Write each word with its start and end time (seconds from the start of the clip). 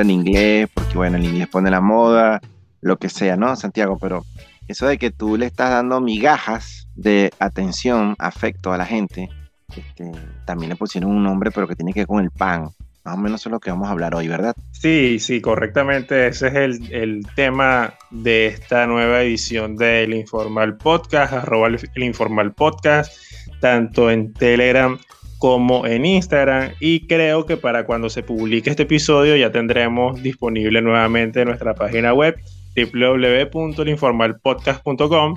en 0.00 0.10
inglés, 0.10 0.68
porque 0.72 0.96
bueno, 0.96 1.16
el 1.16 1.24
inglés 1.24 1.48
pone 1.48 1.70
la 1.70 1.80
moda, 1.80 2.40
lo 2.80 2.98
que 2.98 3.08
sea, 3.08 3.36
¿no, 3.36 3.54
Santiago? 3.56 3.98
Pero 4.00 4.24
eso 4.68 4.86
de 4.86 4.98
que 4.98 5.10
tú 5.10 5.36
le 5.36 5.46
estás 5.46 5.70
dando 5.70 6.00
migajas 6.00 6.88
de 6.94 7.32
atención, 7.38 8.14
afecto 8.18 8.72
a 8.72 8.78
la 8.78 8.86
gente, 8.86 9.28
este, 9.76 10.12
también 10.46 10.70
le 10.70 10.76
pusieron 10.76 11.10
un 11.10 11.22
nombre, 11.22 11.50
pero 11.50 11.68
que 11.68 11.76
tiene 11.76 11.92
que 11.92 12.00
ver 12.00 12.06
con 12.06 12.22
el 12.22 12.30
pan. 12.30 12.68
Más 13.04 13.14
o 13.14 13.18
menos 13.18 13.44
es 13.46 13.50
lo 13.50 13.60
que 13.60 13.70
vamos 13.70 13.88
a 13.88 13.92
hablar 13.92 14.14
hoy, 14.14 14.28
¿verdad? 14.28 14.54
Sí, 14.72 15.18
sí, 15.18 15.40
correctamente. 15.40 16.26
Ese 16.26 16.48
es 16.48 16.54
el, 16.54 16.92
el 16.92 17.26
tema 17.34 17.94
de 18.10 18.46
esta 18.46 18.86
nueva 18.86 19.22
edición 19.22 19.76
del 19.76 20.12
Informal 20.12 20.76
Podcast, 20.76 21.32
arroba 21.32 21.68
el 21.68 22.02
Informal 22.02 22.52
Podcast, 22.52 23.12
tanto 23.60 24.10
en 24.10 24.34
Telegram 24.34 24.98
como 25.40 25.84
en 25.86 26.04
Instagram 26.04 26.74
y 26.80 27.06
creo 27.08 27.46
que 27.46 27.56
para 27.56 27.86
cuando 27.86 28.10
se 28.10 28.22
publique 28.22 28.68
este 28.68 28.82
episodio 28.84 29.34
ya 29.36 29.50
tendremos 29.50 30.22
disponible 30.22 30.82
nuevamente 30.82 31.46
nuestra 31.46 31.74
página 31.74 32.12
web 32.12 32.36
www.informalpodcast.com 32.76 35.36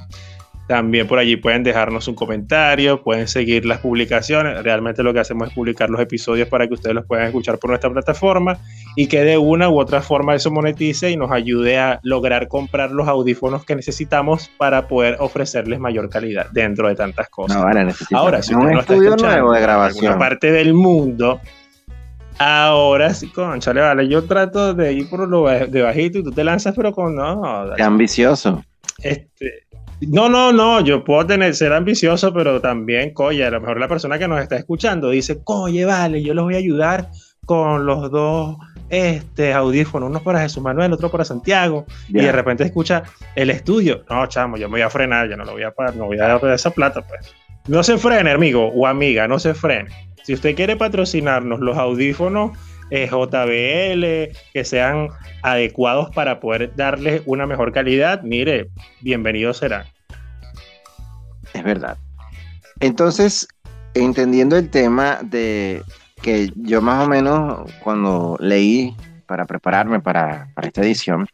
también 0.67 1.07
por 1.07 1.19
allí 1.19 1.35
pueden 1.35 1.63
dejarnos 1.63 2.07
un 2.07 2.15
comentario, 2.15 3.03
pueden 3.03 3.27
seguir 3.27 3.65
las 3.65 3.79
publicaciones. 3.79 4.63
Realmente 4.63 5.03
lo 5.03 5.13
que 5.13 5.19
hacemos 5.19 5.49
es 5.49 5.53
publicar 5.53 5.89
los 5.89 5.99
episodios 5.99 6.47
para 6.47 6.67
que 6.67 6.73
ustedes 6.75 6.95
los 6.95 7.05
puedan 7.05 7.25
escuchar 7.25 7.59
por 7.59 7.69
nuestra 7.69 7.89
plataforma 7.91 8.57
y 8.95 9.07
que 9.07 9.23
de 9.23 9.37
una 9.37 9.69
u 9.69 9.79
otra 9.79 10.01
forma 10.01 10.35
eso 10.35 10.51
monetice 10.51 11.11
y 11.11 11.17
nos 11.17 11.31
ayude 11.31 11.79
a 11.79 11.99
lograr 12.03 12.47
comprar 12.47 12.91
los 12.91 13.07
audífonos 13.07 13.65
que 13.65 13.75
necesitamos 13.75 14.49
para 14.57 14.87
poder 14.87 15.17
ofrecerles 15.19 15.79
mayor 15.79 16.09
calidad 16.09 16.47
dentro 16.51 16.87
de 16.87 16.95
tantas 16.95 17.29
cosas. 17.29 17.57
Ahora, 17.57 18.41
si 18.41 18.53
usted 18.53 18.65
un 18.65 18.71
no 18.73 18.79
está 18.79 18.93
estudio 18.93 19.15
nuevo 19.17 19.51
de 19.51 19.57
en 19.57 19.63
grabación. 19.63 20.05
alguna 20.05 20.19
parte 20.19 20.51
del 20.51 20.73
mundo, 20.73 21.41
ahora 22.37 23.13
sí, 23.13 23.27
conchale, 23.27 23.81
vale, 23.81 24.07
yo 24.07 24.23
trato 24.23 24.73
de 24.73 24.93
ir 24.93 25.09
por 25.09 25.27
lo 25.27 25.45
de 25.45 25.81
bajito 25.81 26.19
y 26.19 26.23
tú 26.23 26.31
te 26.31 26.43
lanzas, 26.45 26.73
pero 26.73 26.93
con 26.93 27.15
no, 27.15 27.65
Qué 27.75 27.83
ambicioso. 27.83 28.63
este, 28.99 29.63
no, 30.09 30.29
no, 30.29 30.51
no, 30.51 30.81
yo 30.81 31.03
puedo 31.03 31.25
tener, 31.25 31.55
ser 31.55 31.73
ambicioso, 31.73 32.33
pero 32.33 32.61
también, 32.61 33.13
coye, 33.13 33.45
a 33.45 33.51
lo 33.51 33.61
mejor 33.61 33.79
la 33.79 33.87
persona 33.87 34.17
que 34.17 34.27
nos 34.27 34.41
está 34.41 34.55
escuchando 34.55 35.09
dice, 35.09 35.43
coye, 35.43 35.85
vale, 35.85 36.23
yo 36.23 36.33
los 36.33 36.45
voy 36.45 36.55
a 36.55 36.59
ayudar 36.59 37.09
con 37.45 37.85
los 37.85 38.09
dos 38.11 38.57
este, 38.89 39.53
audífonos, 39.53 40.09
uno 40.09 40.21
para 40.21 40.41
Jesús 40.41 40.63
Manuel, 40.63 40.93
otro 40.93 41.09
para 41.09 41.25
Santiago, 41.25 41.85
y 42.09 42.13
de 42.13 42.31
repente 42.31 42.63
escucha 42.63 43.03
el 43.35 43.49
estudio. 43.49 44.03
No, 44.09 44.25
chamo, 44.27 44.57
yo 44.57 44.67
me 44.67 44.73
voy 44.73 44.81
a 44.81 44.89
frenar, 44.89 45.29
yo 45.29 45.37
no 45.37 45.45
lo 45.45 45.53
voy 45.53 45.63
a 45.63 45.71
pagar, 45.71 45.95
no 45.95 46.05
voy 46.05 46.19
a 46.19 46.27
dar 46.27 46.45
esa 46.53 46.71
plata, 46.71 47.01
pues. 47.01 47.33
No 47.67 47.81
se 47.81 47.97
frene, 47.97 48.31
amigo 48.31 48.67
o 48.67 48.87
amiga, 48.87 49.27
no 49.27 49.39
se 49.39 49.53
frene. 49.53 49.89
Si 50.23 50.33
usted 50.33 50.55
quiere 50.55 50.75
patrocinarnos 50.75 51.59
los 51.59 51.77
audífonos 51.77 52.51
eh, 52.91 53.07
JBL, 53.07 54.37
que 54.53 54.63
sean 54.63 55.07
adecuados 55.41 56.09
para 56.13 56.39
poder 56.39 56.75
darles 56.75 57.21
una 57.25 57.47
mejor 57.47 57.71
calidad, 57.71 58.21
mire, 58.21 58.69
bienvenido 59.01 59.53
será. 59.53 59.92
Es 61.63 61.65
verdad. 61.65 61.97
Entonces, 62.81 63.47
entendiendo 63.93 64.57
el 64.57 64.69
tema 64.69 65.19
de 65.23 65.81
que 66.21 66.51
yo 66.57 66.81
más 66.81 67.05
o 67.05 67.07
menos 67.07 67.71
cuando 67.85 68.35
leí 68.41 68.93
para 69.27 69.45
prepararme 69.45 70.01
para, 70.01 70.49
para 70.53 70.67
esta 70.67 70.81
edición, 70.81 71.25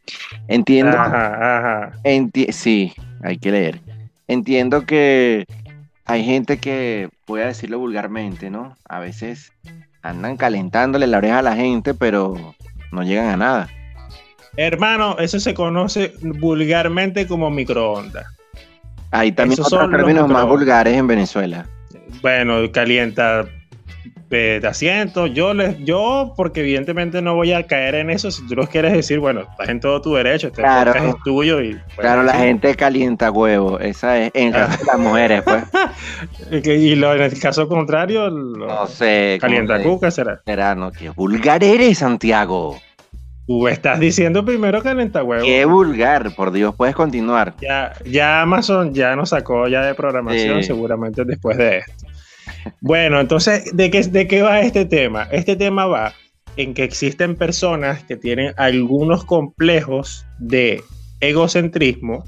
entiendo, 0.47 0.95
Ajá, 1.00 1.57
ajá. 1.57 1.94
enti- 2.03 2.52
sí, 2.52 2.94
hay 3.23 3.39
que 3.39 3.51
leer. 3.51 3.81
Entiendo 4.28 4.85
que 4.85 5.45
hay 6.06 6.23
gente 6.23 6.59
que, 6.59 7.09
voy 7.25 7.41
a 7.41 7.47
decirlo 7.47 7.79
vulgarmente, 7.79 8.51
¿no? 8.51 8.75
A 8.88 9.00
veces 9.00 9.51
andan 10.03 10.38
calentándole 10.38 11.07
la 11.07 11.18
oreja 11.18 11.39
a 11.39 11.44
la 11.44 11.56
gente, 11.56 11.95
pero 11.95 12.56
no 12.91 13.01
llegan 13.01 13.29
a 13.29 13.38
nada. 13.38 13.69
Hermano, 14.57 15.18
eso 15.18 15.39
se 15.39 15.56
conoce 15.56 16.13
vulgarmente 16.22 17.28
como 17.28 17.50
microondas. 17.50 18.38
Hay 19.12 19.31
también 19.31 19.53
Esos 19.53 19.68
otros 19.68 19.81
son 19.81 19.92
los 19.92 20.00
términos 20.00 20.30
más 20.30 20.46
vulgares 20.46 20.96
en 20.96 21.08
Venezuela. 21.08 21.66
Bueno, 22.22 22.72
calienta 22.72 23.46
eh, 24.31 24.59
de 24.62 24.68
asiento. 24.68 25.25
Yo, 25.25 25.56
les, 25.56 25.78
yo, 25.80 26.34
porque 26.38 26.59
evidentemente 26.62 27.19
no 27.22 27.34
voy 27.34 27.52
a 27.53 27.66
caer 27.66 27.96
en 27.96 28.12
eso. 28.12 28.30
Si 28.30 28.46
tú 28.48 28.56
lo 28.56 28.68
quieres 28.68 28.94
decir, 28.94 29.18
bueno, 29.19 29.42
estás 29.50 29.69
en 29.69 29.80
todo 29.80 30.00
tu 30.02 30.14
derecho. 30.14 30.48
Este 30.48 30.62
Claro. 30.62 30.94
es 30.94 31.16
tuyo. 31.24 31.59
Y, 31.62 31.69
bueno, 31.72 31.84
Claro, 31.98 32.24
la 32.24 32.34
sí. 32.34 32.38
gente 32.40 32.75
calienta 32.75 33.31
huevo. 33.31 33.80
Esa 33.80 34.19
es 34.19 34.31
en 34.36 34.53
Ah. 34.56 34.69
las 34.86 35.00
mujeres, 35.00 35.42
pues. 35.44 35.64
Y 36.66 36.96
lo, 36.96 37.16
en 37.16 37.22
el 37.24 37.40
caso 37.40 37.68
contrario, 37.68 38.30
No 38.30 38.86
sé. 38.86 39.38
calienta 39.42 39.81
cuca 39.81 40.12
será. 40.12 40.42
será, 40.46 40.75
no, 40.75 40.92
qué 40.92 41.09
vulgar 41.09 41.64
eres, 41.64 41.98
Santiago. 41.98 42.78
Tú 43.50 43.68
estás 43.68 44.00
diciendo 44.00 44.46
primero 44.46 44.84
calienta 44.84 45.24
huevo. 45.24 45.44
Qué 45.44 45.66
vulgar, 45.66 46.36
por 46.36 46.52
Dios, 46.52 46.76
puedes 46.76 46.94
continuar. 46.94 47.56
Ya, 47.60 47.94
ya 48.06 48.44
Amazon 48.44 48.94
ya 48.94 49.16
nos 49.16 49.30
sacó 49.30 49.68
ya 49.68 49.82
de 49.84 49.96
programación, 49.96 50.62
Sí. 50.62 50.68
seguramente 50.68 51.26
después 51.26 51.58
de 51.58 51.80
esto. 51.80 52.06
Bueno, 52.80 53.20
entonces, 53.20 53.76
¿de 53.76 53.90
qué, 53.90 54.04
¿de 54.04 54.28
qué 54.28 54.44
va 54.44 54.60
este 54.60 54.86
tema? 54.86 55.28
Este 55.32 55.56
tema 55.56 55.88
va 55.88 56.14
en 56.58 56.76
que 56.76 56.84
existen 56.84 57.36
personas 57.36 58.04
que 58.04 58.18
tienen 58.18 58.54
algunos 58.56 59.26
complejos 59.26 60.28
de 60.38 60.84
egocentrismo 61.20 62.26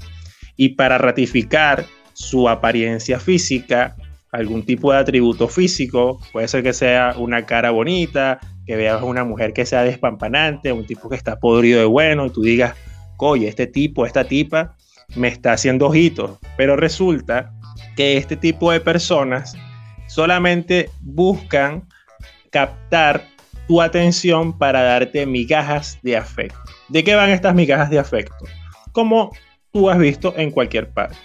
y 0.56 0.70
para 0.70 0.98
ratificar 0.98 1.84
su 2.14 2.48
apariencia 2.48 3.20
física, 3.20 3.94
algún 4.32 4.64
tipo 4.64 4.90
de 4.92 4.98
atributo 4.98 5.46
físico, 5.46 6.18
puede 6.32 6.48
ser 6.48 6.64
que 6.64 6.72
sea 6.72 7.14
una 7.16 7.46
cara 7.46 7.70
bonita, 7.70 8.40
que 8.66 8.76
veas 8.76 9.02
una 9.02 9.24
mujer 9.24 9.52
que 9.52 9.66
sea 9.66 9.82
despampanante, 9.82 10.72
un 10.72 10.86
tipo 10.86 11.08
que 11.08 11.16
está 11.16 11.38
podrido 11.38 11.80
de 11.80 11.86
bueno, 11.86 12.26
y 12.26 12.30
tú 12.30 12.42
digas, 12.42 12.74
oye, 13.18 13.48
este 13.48 13.66
tipo, 13.66 14.06
esta 14.06 14.24
tipa 14.24 14.76
me 15.14 15.28
está 15.28 15.52
haciendo 15.52 15.86
ojitos, 15.86 16.38
pero 16.56 16.76
resulta 16.76 17.52
que 17.96 18.16
este 18.16 18.36
tipo 18.36 18.70
de 18.70 18.80
personas 18.80 19.54
solamente 20.06 20.90
buscan 21.00 21.84
captar 22.50 23.24
tu 23.66 23.80
atención 23.80 24.56
para 24.56 24.82
darte 24.82 25.26
migajas 25.26 25.98
de 26.02 26.16
afecto. 26.16 26.58
¿De 26.88 27.04
qué 27.04 27.14
van 27.14 27.30
estas 27.30 27.54
migajas 27.54 27.90
de 27.90 27.98
afecto? 27.98 28.44
Como 28.92 29.32
tú 29.72 29.88
has 29.88 29.98
visto 29.98 30.34
en 30.36 30.50
cualquier 30.50 30.90
parte. 30.90 31.16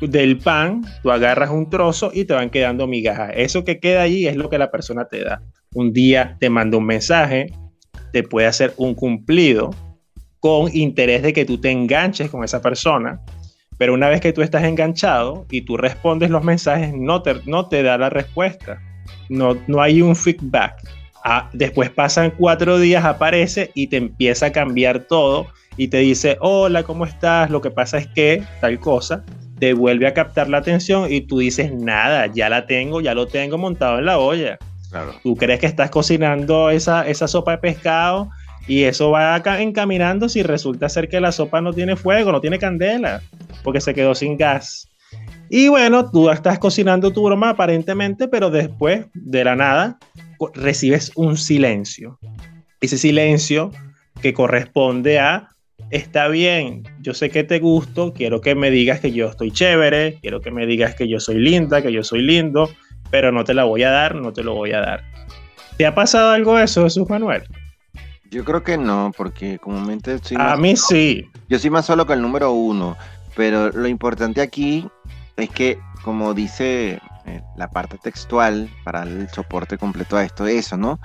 Del 0.00 0.38
pan, 0.38 0.84
tú 1.02 1.10
agarras 1.10 1.50
un 1.50 1.70
trozo 1.70 2.10
y 2.12 2.24
te 2.24 2.34
van 2.34 2.50
quedando 2.50 2.86
migajas. 2.86 3.30
Eso 3.34 3.64
que 3.64 3.78
queda 3.78 4.02
allí 4.02 4.26
es 4.26 4.36
lo 4.36 4.50
que 4.50 4.58
la 4.58 4.70
persona 4.70 5.06
te 5.06 5.24
da. 5.24 5.40
Un 5.74 5.92
día 5.92 6.36
te 6.40 6.48
manda 6.48 6.78
un 6.78 6.86
mensaje, 6.86 7.52
te 8.12 8.22
puede 8.22 8.46
hacer 8.46 8.72
un 8.76 8.94
cumplido 8.94 9.70
con 10.40 10.74
interés 10.74 11.22
de 11.22 11.32
que 11.32 11.44
tú 11.44 11.58
te 11.58 11.70
enganches 11.70 12.30
con 12.30 12.44
esa 12.44 12.62
persona, 12.62 13.20
pero 13.76 13.94
una 13.94 14.08
vez 14.08 14.20
que 14.20 14.32
tú 14.32 14.42
estás 14.42 14.64
enganchado 14.64 15.46
y 15.50 15.62
tú 15.62 15.76
respondes 15.76 16.30
los 16.30 16.44
mensajes, 16.44 16.94
no 16.94 17.22
te, 17.22 17.36
no 17.46 17.68
te 17.68 17.82
da 17.82 17.98
la 17.98 18.10
respuesta. 18.10 18.80
No, 19.28 19.56
no 19.66 19.82
hay 19.82 20.00
un 20.00 20.14
feedback. 20.14 20.76
Ah, 21.24 21.48
después 21.52 21.90
pasan 21.90 22.32
cuatro 22.36 22.78
días, 22.78 23.04
aparece 23.04 23.70
y 23.74 23.86
te 23.88 23.96
empieza 23.96 24.46
a 24.46 24.52
cambiar 24.52 25.00
todo 25.00 25.46
y 25.76 25.88
te 25.88 25.98
dice, 25.98 26.36
hola, 26.40 26.82
¿cómo 26.82 27.04
estás? 27.04 27.50
Lo 27.50 27.60
que 27.60 27.70
pasa 27.70 27.98
es 27.98 28.06
que 28.08 28.42
tal 28.60 28.78
cosa, 28.78 29.24
te 29.58 29.72
vuelve 29.72 30.06
a 30.06 30.14
captar 30.14 30.48
la 30.48 30.58
atención 30.58 31.10
y 31.10 31.22
tú 31.22 31.38
dices, 31.38 31.72
nada, 31.72 32.26
ya 32.26 32.48
la 32.48 32.66
tengo, 32.66 33.00
ya 33.00 33.14
lo 33.14 33.26
tengo 33.26 33.56
montado 33.58 33.98
en 33.98 34.04
la 34.04 34.18
olla. 34.18 34.58
Tú 35.22 35.36
crees 35.36 35.60
que 35.60 35.66
estás 35.66 35.90
cocinando 35.90 36.70
esa, 36.70 37.06
esa 37.08 37.28
sopa 37.28 37.52
de 37.52 37.58
pescado 37.58 38.30
y 38.66 38.84
eso 38.84 39.10
va 39.10 39.42
encaminando 39.58 40.28
si 40.28 40.42
resulta 40.42 40.88
ser 40.88 41.08
que 41.08 41.20
la 41.20 41.32
sopa 41.32 41.60
no 41.60 41.72
tiene 41.72 41.96
fuego, 41.96 42.32
no 42.32 42.40
tiene 42.40 42.58
candela, 42.58 43.22
porque 43.62 43.80
se 43.80 43.94
quedó 43.94 44.14
sin 44.14 44.36
gas. 44.36 44.88
Y 45.50 45.68
bueno, 45.68 46.10
tú 46.10 46.30
estás 46.30 46.58
cocinando 46.58 47.12
tu 47.12 47.22
broma 47.22 47.50
aparentemente, 47.50 48.28
pero 48.28 48.50
después, 48.50 49.06
de 49.12 49.44
la 49.44 49.54
nada, 49.54 49.98
recibes 50.54 51.12
un 51.14 51.36
silencio. 51.36 52.18
Ese 52.80 52.96
silencio 52.98 53.70
que 54.22 54.32
corresponde 54.32 55.18
a, 55.18 55.50
está 55.90 56.28
bien, 56.28 56.82
yo 57.02 57.12
sé 57.12 57.30
que 57.30 57.44
te 57.44 57.58
gusto, 57.58 58.14
quiero 58.14 58.40
que 58.40 58.54
me 58.54 58.70
digas 58.70 59.00
que 59.00 59.12
yo 59.12 59.28
estoy 59.28 59.50
chévere, 59.50 60.18
quiero 60.22 60.40
que 60.40 60.50
me 60.50 60.66
digas 60.66 60.94
que 60.94 61.08
yo 61.08 61.20
soy 61.20 61.36
linda, 61.36 61.82
que 61.82 61.92
yo 61.92 62.02
soy 62.02 62.22
lindo, 62.22 62.70
pero 63.14 63.30
no 63.30 63.44
te 63.44 63.54
la 63.54 63.62
voy 63.62 63.84
a 63.84 63.90
dar, 63.92 64.16
no 64.16 64.32
te 64.32 64.42
lo 64.42 64.54
voy 64.56 64.72
a 64.72 64.80
dar. 64.80 65.04
¿Te 65.78 65.86
ha 65.86 65.94
pasado 65.94 66.32
algo 66.32 66.56
de 66.56 66.64
eso, 66.64 66.82
Jesús 66.82 67.08
Manuel? 67.08 67.44
Yo 68.28 68.44
creo 68.44 68.64
que 68.64 68.76
no, 68.76 69.12
porque 69.16 69.60
comúnmente 69.60 70.18
soy 70.18 70.36
A 70.36 70.40
más- 70.40 70.58
mí 70.58 70.74
sí. 70.76 71.24
yo 71.48 71.56
soy 71.60 71.70
más 71.70 71.86
solo 71.86 72.06
con 72.06 72.16
el 72.16 72.22
número 72.22 72.50
uno, 72.50 72.96
pero 73.36 73.70
lo 73.70 73.86
importante 73.86 74.40
aquí 74.40 74.88
es 75.36 75.48
que, 75.48 75.78
como 76.02 76.34
dice 76.34 76.98
eh, 77.26 77.40
la 77.56 77.70
parte 77.70 77.98
textual 77.98 78.68
para 78.82 79.04
el 79.04 79.28
soporte 79.28 79.78
completo 79.78 80.16
a 80.16 80.24
esto, 80.24 80.48
eso, 80.48 80.76
¿no? 80.76 80.98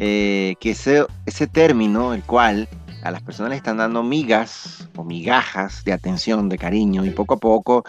Eh, 0.00 0.56
que 0.58 0.70
ese, 0.72 1.06
ese 1.26 1.46
término, 1.46 2.12
el 2.12 2.24
cual 2.24 2.68
a 3.04 3.12
las 3.12 3.22
personas 3.22 3.50
le 3.50 3.56
están 3.56 3.76
dando 3.76 4.02
migas 4.02 4.88
o 4.96 5.04
migajas 5.04 5.84
de 5.84 5.92
atención, 5.92 6.48
de 6.48 6.58
cariño, 6.58 7.04
y 7.04 7.10
poco 7.10 7.34
a 7.34 7.38
poco 7.38 7.84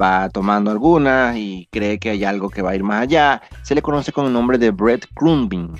va 0.00 0.28
tomando 0.30 0.70
algunas 0.70 1.36
y 1.36 1.68
cree 1.70 1.98
que 1.98 2.10
hay 2.10 2.24
algo 2.24 2.50
que 2.50 2.62
va 2.62 2.70
a 2.70 2.74
ir 2.74 2.82
más 2.82 3.02
allá, 3.02 3.42
se 3.62 3.74
le 3.74 3.82
conoce 3.82 4.12
con 4.12 4.26
el 4.26 4.32
nombre 4.32 4.58
de 4.58 4.70
breadcrumbing. 4.70 5.74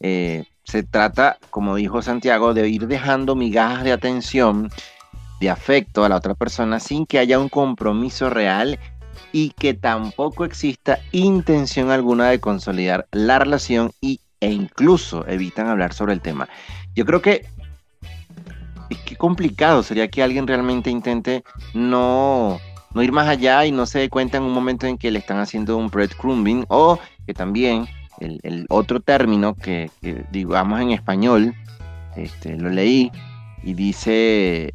eh, 0.00 0.44
se 0.64 0.82
trata, 0.82 1.38
como 1.50 1.76
dijo 1.76 2.00
Santiago, 2.00 2.54
de 2.54 2.68
ir 2.68 2.86
dejando 2.86 3.36
migajas 3.36 3.84
de 3.84 3.92
atención, 3.92 4.70
de 5.40 5.50
afecto 5.50 6.04
a 6.04 6.08
la 6.08 6.16
otra 6.16 6.34
persona 6.34 6.80
sin 6.80 7.04
que 7.04 7.18
haya 7.18 7.38
un 7.38 7.50
compromiso 7.50 8.30
real 8.30 8.78
y 9.30 9.50
que 9.50 9.74
tampoco 9.74 10.44
exista 10.44 10.98
intención 11.12 11.90
alguna 11.90 12.30
de 12.30 12.40
consolidar 12.40 13.06
la 13.12 13.38
relación 13.38 13.92
y, 14.00 14.20
e 14.40 14.50
incluso 14.50 15.26
evitan 15.28 15.68
hablar 15.68 15.92
sobre 15.92 16.14
el 16.14 16.20
tema. 16.20 16.48
Yo 16.94 17.04
creo 17.04 17.20
que 17.20 17.46
es 18.90 18.98
que 18.98 19.16
complicado 19.16 19.82
sería 19.82 20.08
que 20.08 20.22
alguien 20.22 20.46
realmente 20.46 20.90
intente 20.90 21.44
no, 21.74 22.58
no 22.94 23.02
ir 23.02 23.12
más 23.12 23.28
allá 23.28 23.66
y 23.66 23.72
no 23.72 23.86
se 23.86 23.98
dé 23.98 24.08
cuenta 24.08 24.38
en 24.38 24.44
un 24.44 24.52
momento 24.52 24.86
en 24.86 24.96
que 24.96 25.10
le 25.10 25.18
están 25.18 25.38
haciendo 25.38 25.76
un 25.76 25.88
breadcrumbing 25.88 26.64
o 26.68 26.98
que 27.26 27.34
también 27.34 27.86
el, 28.20 28.66
otro 28.70 29.00
término 29.00 29.54
que, 29.54 29.90
digamos 30.30 30.80
en 30.80 30.92
español, 30.92 31.54
este, 32.16 32.56
lo 32.56 32.70
leí 32.70 33.10
y 33.62 33.74
dice 33.74 34.74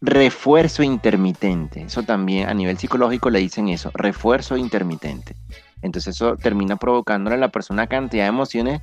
refuerzo 0.00 0.82
intermitente. 0.82 1.82
Eso 1.82 2.02
también 2.02 2.48
a 2.48 2.54
nivel 2.54 2.78
psicológico 2.78 3.30
le 3.30 3.38
dicen 3.38 3.68
eso, 3.68 3.90
refuerzo 3.94 4.56
intermitente. 4.56 5.36
Entonces 5.82 6.16
eso 6.16 6.36
termina 6.36 6.76
provocándole 6.76 7.36
a 7.36 7.38
la 7.38 7.48
persona 7.48 7.86
cantidad 7.86 8.24
de 8.24 8.28
emociones 8.28 8.80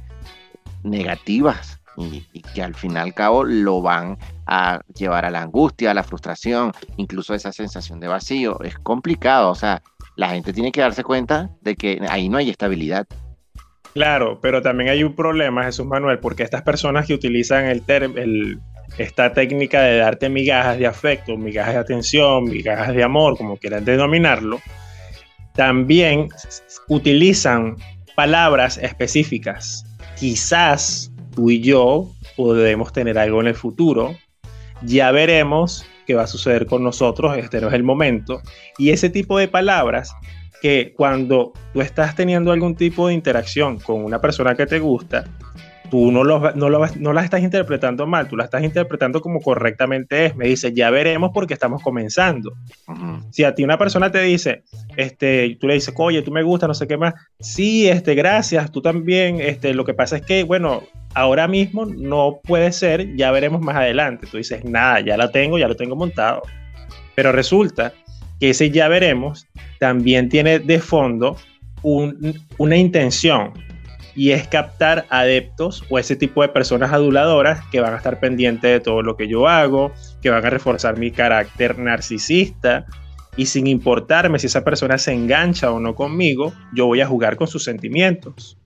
negativas 0.84 1.77
y, 1.98 2.42
que 2.54 2.62
al 2.62 2.76
fin 2.76 2.94
y 2.94 2.98
al 2.98 3.14
cabo 3.14 3.44
lo 3.44 3.82
van 3.82 4.18
a 4.46 4.82
llevar 4.96 5.26
a 5.26 5.32
la 5.32 5.42
angustia, 5.42 5.92
a 5.92 5.94
la 5.94 6.04
frustración, 6.04 6.72
incluso 6.98 7.34
esa 7.34 7.52
sensación 7.52 8.00
de 8.00 8.08
vacío. 8.08 8.62
Es 8.62 8.78
complicado, 8.78 9.50
o 9.50 9.56
sea, 9.56 9.82
la 10.16 10.30
gente 10.30 10.54
tiene 10.54 10.72
que 10.72 10.82
darse 10.82 11.04
cuenta 11.04 11.50
de 11.62 11.76
que 11.76 12.00
ahí 12.10 12.30
no 12.30 12.38
hay 12.38 12.50
estabilidad. 12.50 13.08
Claro, 13.94 14.40
pero 14.42 14.62
también 14.62 14.90
hay 14.90 15.04
un 15.04 15.16
problema, 15.16 15.64
Jesús 15.64 15.86
Manuel, 15.86 16.20
porque 16.20 16.44
estas 16.44 16.62
personas 16.62 17.08
que 17.08 17.14
utilizan 17.14 17.66
el, 17.66 17.84
el 17.88 18.60
esta 18.98 19.34
técnica 19.34 19.82
de 19.82 19.98
darte 19.98 20.30
migajas 20.30 20.78
de 20.78 20.88
afecto, 20.88 21.38
migajas 21.38 21.74
de 21.74 21.80
atención, 21.80 22.46
migajas 22.46 22.94
de 22.94 23.04
amor, 23.04 23.38
como 23.38 23.58
quieran 23.58 23.86
denominarlo, 23.86 24.60
también 25.54 26.30
utilizan 26.88 27.76
palabras 28.16 28.78
específicas. 28.78 29.84
Quizás 30.16 31.12
tú 31.38 31.51
y 31.51 31.62
yo 31.62 32.10
podemos 32.36 32.92
tener 32.92 33.19
algo 33.19 33.39
en 33.42 33.45
el 33.45 33.54
futuro, 33.54 34.16
ya 34.81 35.12
veremos 35.12 35.86
qué 36.07 36.16
va 36.16 36.24
a 36.24 36.28
suceder 36.28 36.66
con 36.66 36.84
nosotros, 36.84 37.38
este 37.38 37.62
no 37.62 37.68
es 37.68 37.75
el 37.75 37.84
momento. 37.84 38.42
Y 38.80 38.89
ese 38.89 39.12
tipo 39.12 39.38
de 39.38 39.48
palabras 39.48 40.16
que 40.63 40.95
cuando 40.98 41.54
tú 41.74 41.81
estás 41.81 42.16
teniendo 42.16 42.51
algún 42.51 42.75
tipo 42.75 43.07
de 43.07 43.13
interacción 43.13 43.78
con 43.78 44.04
una 44.04 44.19
persona 44.19 44.56
que 44.56 44.66
te 44.66 44.80
gusta, 44.80 45.25
tú 45.89 46.12
no, 46.12 46.24
lo, 46.24 46.51
no, 46.54 46.69
lo, 46.69 46.86
no 46.98 47.13
la 47.13 47.24
estás 47.24 47.42
interpretando 47.42 48.06
mal, 48.07 48.28
tú 48.28 48.36
la 48.36 48.45
estás 48.45 48.63
interpretando 48.63 49.22
como 49.22 49.42
correctamente 49.42 50.25
es. 50.25 50.36
Me 50.36 50.48
dice, 50.48 50.74
ya 50.74 50.89
veremos 50.89 51.31
porque 51.34 51.54
estamos 51.54 51.81
comenzando. 51.81 52.54
Si 53.31 53.44
a 53.44 53.56
ti 53.56 53.63
una 53.63 53.78
persona 53.78 54.12
te 54.12 54.22
dice, 54.22 54.63
este, 54.95 55.57
tú 55.60 55.68
le 55.68 55.75
dices, 55.75 55.94
oye, 55.98 56.22
tú 56.22 56.31
me 56.31 56.44
gusta, 56.44 56.68
no 56.68 56.74
sé 56.74 56.88
qué 56.88 56.98
más, 56.98 57.13
sí, 57.39 57.88
este, 57.88 58.16
gracias, 58.16 58.72
tú 58.72 58.81
también, 58.81 59.42
este, 59.42 59.74
lo 59.74 59.86
que 59.86 59.94
pasa 59.94 60.18
es 60.18 60.22
que, 60.24 60.44
bueno, 60.44 60.84
ahora 61.13 61.48
mismo 61.48 61.86
no 61.86 62.40
puede 62.44 62.72
ser, 62.72 63.16
ya 63.16 63.31
veremos 63.31 63.62
más 63.62 63.75
adelante. 63.75 64.28
Tú 64.30 64.38
dices, 64.38 64.63
nada, 64.66 65.00
ya 65.01 65.18
la 65.18 65.31
tengo, 65.31 65.57
ya 65.57 65.68
lo 65.68 65.75
tengo 65.75 65.95
montado. 65.95 66.42
Pero 67.16 67.31
resulta 67.31 67.94
que 68.40 68.51
ese 68.51 68.69
ya 68.69 68.88
veremos 68.88 69.48
también 69.80 70.30
tiene 70.30 70.60
de 70.60 70.80
fondo 70.80 71.38
una 71.83 72.75
intención 72.75 73.54
y 74.18 74.31
es 74.31 74.48
captar 74.48 75.06
adeptos 75.12 75.84
o 75.90 76.00
ese 76.00 76.16
tipo 76.16 76.42
de 76.42 76.50
personas 76.50 76.92
aduladoras 76.92 77.64
que 77.72 77.80
van 77.80 77.94
a 77.94 77.98
estar 77.98 78.19
pendientes 78.19 78.72
de 78.72 78.80
todo 78.80 79.04
lo 79.04 79.16
que 79.16 79.28
yo 79.28 79.48
hago, 79.48 79.94
que 80.24 80.31
van 80.31 80.44
a 80.44 80.50
reforzar 80.50 80.98
mi 80.98 81.12
carácter 81.12 81.78
narcisista. 81.78 82.88
Y 83.38 83.46
sin 83.46 83.68
importarme 83.68 84.40
si 84.40 84.48
esa 84.48 84.64
persona 84.64 84.98
se 84.98 85.14
engancha 85.14 85.72
o 85.72 85.80
no 85.80 85.94
conmigo, 85.94 86.52
yo 86.74 86.88
voy 86.88 87.00
a 87.02 87.06
jugar 87.06 87.38
con 87.38 87.48
sus 87.48 87.64
sentimientos. 87.64 88.58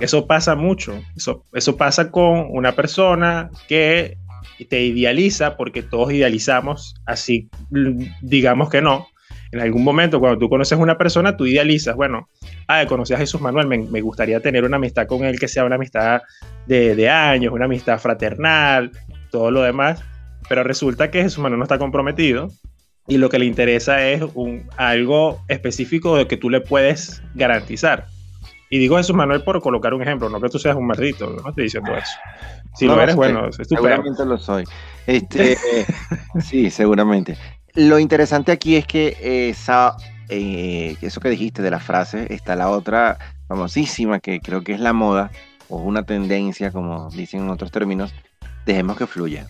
Eso 0.00 0.26
pasa 0.26 0.54
mucho, 0.54 0.98
eso, 1.14 1.44
eso 1.52 1.76
pasa 1.76 2.10
con 2.10 2.46
una 2.48 2.74
persona 2.74 3.50
que 3.68 4.16
te 4.70 4.80
idealiza 4.80 5.58
porque 5.58 5.82
todos 5.82 6.12
idealizamos, 6.12 6.94
así 7.04 7.50
digamos 8.22 8.70
que 8.70 8.80
no, 8.80 9.06
en 9.52 9.60
algún 9.60 9.84
momento 9.84 10.20
cuando 10.20 10.38
tú 10.38 10.48
conoces 10.48 10.78
a 10.78 10.82
una 10.82 10.98
persona, 10.98 11.36
tú 11.36 11.46
idealizas, 11.46 11.96
bueno, 11.96 12.28
ah, 12.66 12.84
conocí 12.86 13.14
a 13.14 13.18
Jesús 13.18 13.40
Manuel, 13.40 13.66
me, 13.66 13.78
me, 13.78 14.00
gustaría 14.00 14.40
tener 14.40 14.64
una 14.64 14.76
amistad 14.76 15.06
con 15.06 15.24
él 15.24 15.38
que 15.38 15.48
sea 15.48 15.64
una 15.64 15.76
amistad 15.76 16.22
de, 16.66 16.94
de, 16.94 17.08
años, 17.08 17.52
una 17.52 17.64
amistad 17.64 17.98
fraternal, 17.98 18.90
todo 19.30 19.50
lo 19.50 19.62
demás, 19.62 20.02
pero 20.48 20.62
resulta 20.62 21.10
que 21.10 21.22
Jesús 21.22 21.38
Manuel 21.38 21.58
no 21.58 21.64
está 21.64 21.78
comprometido 21.78 22.50
y 23.06 23.16
lo 23.16 23.30
que 23.30 23.38
le 23.38 23.46
interesa 23.46 24.06
es 24.06 24.22
un, 24.34 24.68
algo 24.76 25.42
específico 25.48 26.16
de 26.16 26.26
que 26.26 26.36
tú 26.36 26.50
le 26.50 26.60
puedes 26.60 27.22
garantizar. 27.34 28.06
Y 28.70 28.78
digo 28.78 28.98
Jesús 28.98 29.16
Manuel 29.16 29.42
por 29.44 29.62
colocar 29.62 29.94
un 29.94 30.02
ejemplo, 30.02 30.28
no 30.28 30.42
que 30.42 30.50
tú 30.50 30.58
seas 30.58 30.76
un 30.76 30.86
maldito, 30.86 31.30
no 31.30 31.48
estoy 31.48 31.64
diciendo 31.64 31.96
eso. 31.96 32.12
Si 32.74 32.86
lo 32.86 33.00
eres, 33.00 33.16
bueno, 33.16 33.48
es 33.48 33.56
Seguramente 33.66 34.26
lo 34.26 34.36
soy. 34.36 34.64
Este, 35.06 35.56
sí, 36.40 36.70
seguramente 36.70 37.38
lo 37.78 38.00
interesante 38.00 38.50
aquí 38.50 38.74
es 38.74 38.86
que 38.86 39.48
esa, 39.50 39.96
eh, 40.28 40.96
eso 41.00 41.20
que 41.20 41.30
dijiste 41.30 41.62
de 41.62 41.70
la 41.70 41.78
frase, 41.78 42.26
está 42.28 42.56
la 42.56 42.70
otra 42.70 43.18
famosísima 43.46 44.18
que 44.18 44.40
creo 44.40 44.62
que 44.62 44.72
es 44.72 44.80
la 44.80 44.92
moda 44.92 45.30
o 45.68 45.76
una 45.76 46.02
tendencia, 46.02 46.72
como 46.72 47.08
dicen 47.10 47.42
en 47.42 47.50
otros 47.50 47.70
términos, 47.70 48.12
dejemos 48.66 48.96
que 48.96 49.06
fluya. 49.06 49.46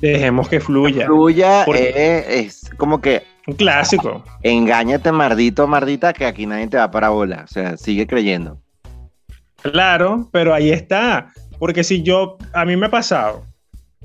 Dejemos 0.00 0.48
que 0.48 0.58
fluya. 0.58 1.06
fluya 1.06 1.64
eh, 1.66 2.40
es 2.40 2.70
como 2.76 3.00
que... 3.00 3.22
Un 3.46 3.54
clásico. 3.54 4.24
Engáñate, 4.42 5.12
mardito, 5.12 5.68
mardita, 5.68 6.12
que 6.12 6.26
aquí 6.26 6.46
nadie 6.46 6.66
te 6.66 6.76
va 6.76 6.90
para 6.90 7.10
bola. 7.10 7.42
O 7.44 7.46
sea, 7.46 7.76
sigue 7.76 8.06
creyendo. 8.06 8.58
Claro, 9.62 10.28
pero 10.32 10.52
ahí 10.52 10.70
está. 10.70 11.32
Porque 11.58 11.84
si 11.84 12.02
yo, 12.02 12.36
a 12.52 12.64
mí 12.64 12.76
me 12.76 12.86
ha 12.86 12.90
pasado, 12.90 13.44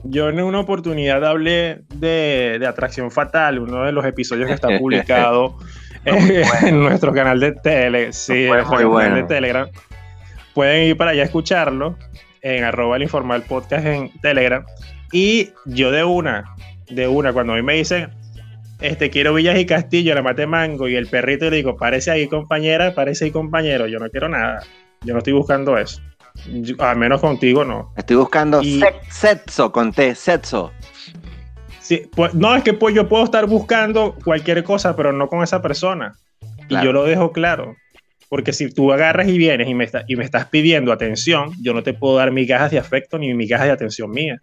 yo 0.04 0.30
en 0.30 0.40
una 0.42 0.60
oportunidad 0.60 1.24
hablé 1.26 1.82
de, 1.96 2.64
Atracción 2.68 3.12
Fatal, 3.12 3.60
uno 3.60 3.84
de 3.84 3.92
los 3.92 4.06
episodios 4.06 4.48
que 4.48 4.54
está 4.54 4.78
publicado 4.78 5.58
en, 6.06 6.80
nuestro 6.80 7.14
canal 7.14 7.40
de 7.40 7.54
tele, 7.54 8.14
sí, 8.14 8.44
de 8.44 9.26
Telegram. 9.28 9.68
Pueden 10.54 10.90
ir 10.90 10.98
para 10.98 11.12
allá 11.12 11.24
a 11.24 11.26
escucharlo 11.26 11.98
en 12.42 12.64
arroba 12.64 12.96
el 12.96 13.04
informal 13.04 13.44
podcast 13.44 13.86
en 13.86 14.12
Telegram. 14.22 14.66
Y 15.12 15.50
yo 15.66 15.92
de 15.92 16.04
una, 16.04 16.46
de 16.90 17.08
una, 17.08 17.34
cuando 17.34 17.54
a 17.54 17.56
mí 17.56 17.62
me 17.62 17.74
dicen, 17.74 18.10
este, 18.80 19.10
quiero 19.10 19.34
Villas 19.34 19.60
y 19.60 19.66
Castillo, 19.66 20.16
la 20.16 20.22
mate 20.22 20.48
mango 20.48 20.88
y 20.88 20.96
el 20.96 21.08
perrito, 21.08 21.50
le 21.50 21.58
digo, 21.58 21.76
parece 21.76 22.12
ahí 22.12 22.28
compañera, 22.28 22.94
parece 22.94 23.26
ahí 23.26 23.32
compañero, 23.32 23.88
yo 23.88 24.00
no 24.00 24.10
quiero 24.10 24.30
nada, 24.30 24.64
yo 25.02 25.14
no 25.14 25.20
estoy 25.20 25.34
buscando 25.34 25.78
eso 25.78 26.02
al 26.80 26.98
menos 26.98 27.22
contigo 27.22 27.64
no. 27.64 27.94
Estoy 27.96 28.18
buscando 28.18 28.62
sexo 29.10 29.72
con 29.72 29.94
T, 29.94 30.16
sexo. 30.16 30.72
Sí, 31.80 32.04
pues, 32.16 32.34
no, 32.34 32.56
es 32.56 32.64
que 32.64 32.74
pues, 32.74 32.94
yo 32.94 33.10
puedo 33.10 33.24
estar 33.24 33.48
buscando 33.48 34.16
cualquier 34.24 34.64
cosa, 34.64 34.96
pero 34.96 35.12
no 35.12 35.28
con 35.28 35.44
esa 35.44 35.62
persona. 35.62 36.14
Y 36.68 36.76
yo 36.84 36.94
lo 36.94 37.04
dejo 37.04 37.32
claro. 37.32 37.76
Porque 38.30 38.54
si 38.54 38.72
tú 38.72 38.94
agarras 38.94 39.28
y 39.28 39.40
vienes 39.40 39.68
y 39.68 39.74
me, 39.74 39.90
y 40.08 40.16
me 40.16 40.24
estás 40.24 40.46
pidiendo 40.46 40.94
atención, 40.94 41.52
yo 41.64 41.74
no 41.74 41.82
te 41.82 41.96
puedo 41.96 42.18
dar 42.18 42.32
migajas 42.32 42.70
de 42.70 42.78
afecto 42.78 43.18
ni 43.18 43.34
migajas 43.34 43.66
de 43.66 43.74
atención 43.74 44.12
mía. 44.12 44.40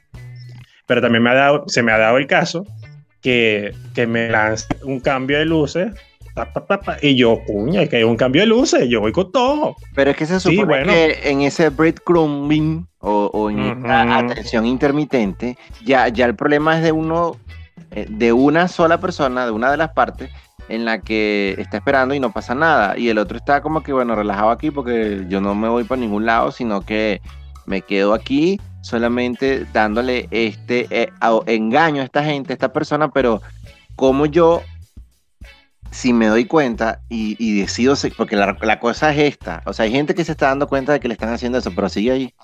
Pero 0.87 1.01
también 1.01 1.23
me 1.23 1.31
ha 1.31 1.35
dado, 1.35 1.65
se 1.69 1.85
me 1.85 1.93
ha 1.93 1.99
dado 1.99 2.19
el 2.19 2.27
caso 2.27 2.67
que, 3.23 3.73
que 3.95 4.09
me 4.09 4.29
lance 4.29 4.67
un 4.83 4.99
cambio 4.99 5.39
de 5.39 5.45
luces 5.45 5.95
y 7.03 7.17
yo, 7.17 7.41
puña, 7.47 7.87
que 7.87 7.97
hay 7.97 8.03
un 8.05 8.17
cambio 8.17 8.43
de 8.43 8.47
luces, 8.47 8.89
yo 8.89 9.01
voy 9.01 9.13
con 9.13 9.33
todo. 9.33 9.77
Pero 9.95 10.11
es 10.11 10.17
que 10.17 10.27
se 10.27 10.41
supone 10.41 10.85
que 10.85 11.31
en 11.31 11.43
ese 11.43 11.71
breadcrumbing 11.71 12.87
o, 12.99 13.31
o 13.33 13.51
en 13.51 13.89
atención 13.91 14.67
intermitente, 14.67 15.57
ya, 15.85 16.09
ya 16.09 16.27
el 16.27 16.35
problema 16.35 16.77
es 16.77 16.83
de 16.83 16.93
uno, 16.93 17.37
eh, 17.93 18.07
de 18.09 18.33
una 18.33 18.69
sola 18.69 19.01
persona, 19.01 19.47
de 19.47 19.53
una 19.53 19.71
de 19.71 19.77
las 19.77 19.93
partes, 19.93 20.31
en 20.69 20.85
la 20.85 21.01
que 21.01 21.55
está 21.59 21.79
esperando 21.79 22.15
y 22.15 22.21
no 22.21 22.33
pasa 22.33 22.55
nada. 22.55 22.99
Y 22.99 23.09
el 23.09 23.19
otro 23.19 23.39
está 23.39 23.63
como 23.63 23.83
que, 23.83 23.93
bueno, 23.93 24.15
relajado 24.15 24.51
aquí 24.51 24.71
porque 24.71 25.25
yo 25.29 25.41
no 25.41 25.55
me 25.55 25.69
voy 25.69 25.85
para 25.85 26.01
ningún 26.01 26.27
lado, 26.27 26.51
sino 26.51 26.83
que 26.83 27.21
me 27.67 27.83
quedo 27.83 28.15
aquí 28.15 28.61
solamente 28.83 29.67
dándole 29.73 30.29
este 30.31 30.87
eh, 30.91 31.11
engaño 31.47 32.03
a 32.03 32.05
esta 32.05 32.23
gente, 32.23 32.53
a 32.53 32.55
esta 32.55 32.73
persona, 32.73 33.11
pero 33.11 33.43
como 33.97 34.27
yo 34.27 34.63
si 35.91 36.13
me 36.13 36.27
doy 36.27 36.45
cuenta 36.45 37.01
y, 37.09 37.61
decido, 37.61 37.95
porque 38.17 38.37
la, 38.37 38.79
cosa 38.79 39.13
es 39.13 39.35
esta, 39.35 39.63
o 39.65 39.73
sea, 39.73 39.85
hay 39.85 39.93
gente 39.93 40.15
que 40.15 40.25
se 40.25 40.33
está 40.33 40.49
dando 40.49 40.69
cuenta 40.69 40.93
de 40.93 41.01
que 41.01 41.09
le 41.09 41.15
están 41.15 41.33
haciendo 41.33 41.59
eso, 41.59 41.73
pero 41.75 41.89
sigue 41.89 42.11
ahí. 42.11 42.35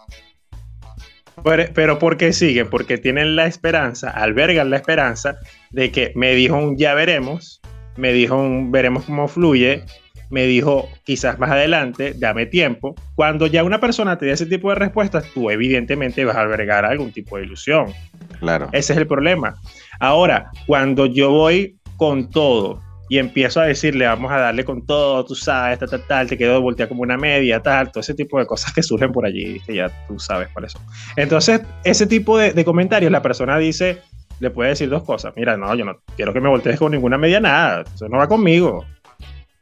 Pero, 1.45 1.65
pero 1.75 1.99
¿por 1.99 2.17
qué 2.17 2.33
siguen? 2.33 2.69
Porque 2.71 2.99
tienen 2.99 3.37
la 3.37 3.47
esperanza, 3.47 4.11
albergan 4.11 4.71
la 4.71 4.77
esperanza 4.77 5.37
de 5.71 5.91
que 5.91 6.13
me 6.15 6.35
dijo 6.35 6.57
un 6.57 6.77
ya 6.77 6.95
veremos, 6.95 7.61
me 7.97 8.13
dijo 8.13 8.37
un 8.37 8.71
veremos 8.71 9.05
cómo 9.05 9.29
fluye, 9.29 9.85
me 10.31 10.45
dijo 10.45 10.89
quizás 11.05 11.39
más 11.39 11.51
adelante, 11.51 12.15
dame 12.17 12.47
tiempo. 12.47 12.95
Cuando 13.15 13.47
ya 13.47 13.65
una 13.65 13.81
persona 13.81 14.17
te 14.17 14.27
da 14.27 14.33
ese 14.33 14.47
tipo 14.47 14.71
de 14.71 14.77
respuestas, 14.77 15.27
tú 15.35 15.51
evidentemente 15.51 16.25
vas 16.25 16.37
a 16.37 16.41
albergar 16.41 16.87
algún 16.87 17.13
tipo 17.13 17.37
de 17.37 17.45
ilusión. 17.45 17.93
Claro. 18.41 18.69
Ese 18.73 18.95
es 18.95 18.99
el 18.99 19.07
problema. 19.07 19.57
Ahora, 20.01 20.51
cuando 20.67 21.05
yo 21.07 21.31
voy 21.31 21.77
con 21.99 22.31
todo 22.31 22.81
y 23.13 23.19
empiezo 23.19 23.61
a 23.61 23.67
decirle, 23.67 24.07
vamos 24.07 24.33
a 24.33 24.39
darle 24.39 24.65
con 24.65 24.87
todo, 24.87 25.23
tú 25.27 25.35
sabes, 25.35 25.79
tal, 25.79 25.91
tal, 25.91 26.07
tal, 26.07 26.27
te 26.27 26.39
quedo 26.39 26.55
de 26.55 26.61
voltear 26.61 26.89
como 26.89 27.03
una 27.03 27.19
media, 27.19 27.61
tal, 27.61 27.93
todo 27.93 28.01
ese 28.01 28.15
tipo 28.15 28.39
de 28.39 28.47
cosas 28.47 28.73
que 28.73 28.83
surgen 28.83 29.13
por 29.13 29.27
allí, 29.27 29.61
ya 29.69 29.91
tú 30.09 30.19
sabes 30.19 30.49
cuáles 30.49 30.73
son. 30.73 30.81
Entonces, 31.17 31.61
ese 31.85 32.07
tipo 32.07 32.39
de, 32.39 32.65
comentarios, 32.65 33.13
la 33.13 33.21
persona 33.21 33.59
dice, 33.59 33.99
le 34.41 34.49
puede 34.49 34.71
decir 34.71 34.89
dos 34.89 35.03
cosas. 35.03 35.35
Mira, 35.37 35.59
no, 35.59 35.75
yo 35.75 35.85
no 35.85 36.01
quiero 36.17 36.33
que 36.33 36.41
me 36.41 36.49
voltees 36.49 36.79
con 36.79 36.93
ninguna 36.93 37.19
media 37.19 37.39
nada, 37.39 37.85
eso 37.95 38.09
no 38.09 38.17
va 38.17 38.27
conmigo. 38.27 38.87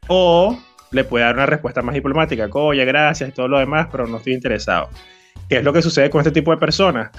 O 0.07 0.57
le 0.91 1.03
puede 1.03 1.25
dar 1.25 1.35
una 1.35 1.45
respuesta 1.45 1.81
más 1.81 1.93
diplomática, 1.93 2.47
oye, 2.53 2.85
gracias 2.85 3.33
todo 3.33 3.49
lo 3.49 3.59
demás, 3.59 3.89
pero 3.91 4.07
no 4.07 4.15
estoy 4.15 4.31
interesado. 4.31 4.87
¿Qué 5.49 5.57
es 5.57 5.63
lo 5.65 5.73
que 5.73 5.81
sucede 5.81 6.09
con 6.09 6.21
este 6.21 6.31
tipo 6.31 6.51
de 6.51 6.57
personas? 6.57 7.11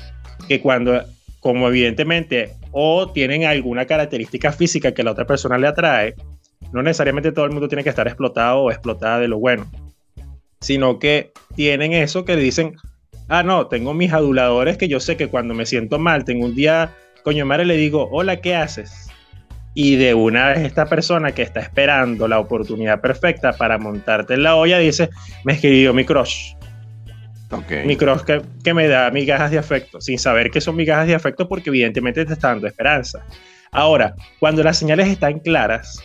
Que 0.48 0.62
cuando, 0.62 0.98
como 1.42 1.66
evidentemente, 1.66 2.54
o 2.70 3.10
tienen 3.10 3.44
alguna 3.44 3.84
característica 3.84 4.52
física 4.52 4.94
que 4.94 5.02
la 5.02 5.10
otra 5.10 5.26
persona 5.26 5.58
le 5.58 5.66
atrae, 5.66 6.14
no 6.72 6.84
necesariamente 6.84 7.32
todo 7.32 7.44
el 7.44 7.50
mundo 7.50 7.66
tiene 7.66 7.82
que 7.82 7.90
estar 7.90 8.06
explotado 8.06 8.60
o 8.60 8.70
explotada 8.70 9.18
de 9.18 9.26
lo 9.26 9.40
bueno, 9.40 9.68
sino 10.60 11.00
que 11.00 11.32
tienen 11.56 11.94
eso 11.94 12.24
que 12.24 12.36
dicen, 12.36 12.76
ah, 13.26 13.42
no, 13.42 13.66
tengo 13.66 13.92
mis 13.92 14.12
aduladores 14.12 14.78
que 14.78 14.86
yo 14.86 15.00
sé 15.00 15.16
que 15.16 15.26
cuando 15.26 15.52
me 15.52 15.66
siento 15.66 15.98
mal, 15.98 16.24
tengo 16.24 16.46
un 16.46 16.54
día, 16.54 16.94
coño 17.24 17.44
madre, 17.44 17.64
le 17.64 17.76
digo, 17.76 18.08
hola, 18.12 18.36
¿qué 18.36 18.54
haces? 18.54 19.08
Y 19.74 19.96
de 19.96 20.14
una 20.14 20.50
vez 20.50 20.60
esta 20.60 20.86
persona 20.86 21.32
que 21.32 21.42
está 21.42 21.58
esperando 21.58 22.28
la 22.28 22.38
oportunidad 22.38 23.00
perfecta 23.00 23.52
para 23.54 23.78
montarte 23.78 24.34
en 24.34 24.44
la 24.44 24.54
olla 24.54 24.78
dice, 24.78 25.10
me 25.42 25.54
escribió 25.54 25.92
mi 25.92 26.04
crush. 26.04 26.54
Okay. 27.52 27.86
Mi 27.86 27.96
crush 27.96 28.22
que, 28.22 28.40
que, 28.64 28.72
me 28.72 28.88
da 28.88 29.10
migajas 29.10 29.50
de 29.50 29.58
afecto, 29.58 30.00
sin 30.00 30.18
saber 30.18 30.50
que 30.50 30.60
son 30.60 30.74
migajas 30.74 31.06
de 31.06 31.14
afecto 31.14 31.48
porque 31.48 31.68
evidentemente 31.68 32.24
te 32.24 32.32
está 32.32 32.48
dando 32.48 32.66
esperanza. 32.66 33.26
Ahora, 33.70 34.14
cuando 34.40 34.62
las 34.62 34.78
señales 34.78 35.08
están 35.08 35.38
claras 35.38 35.98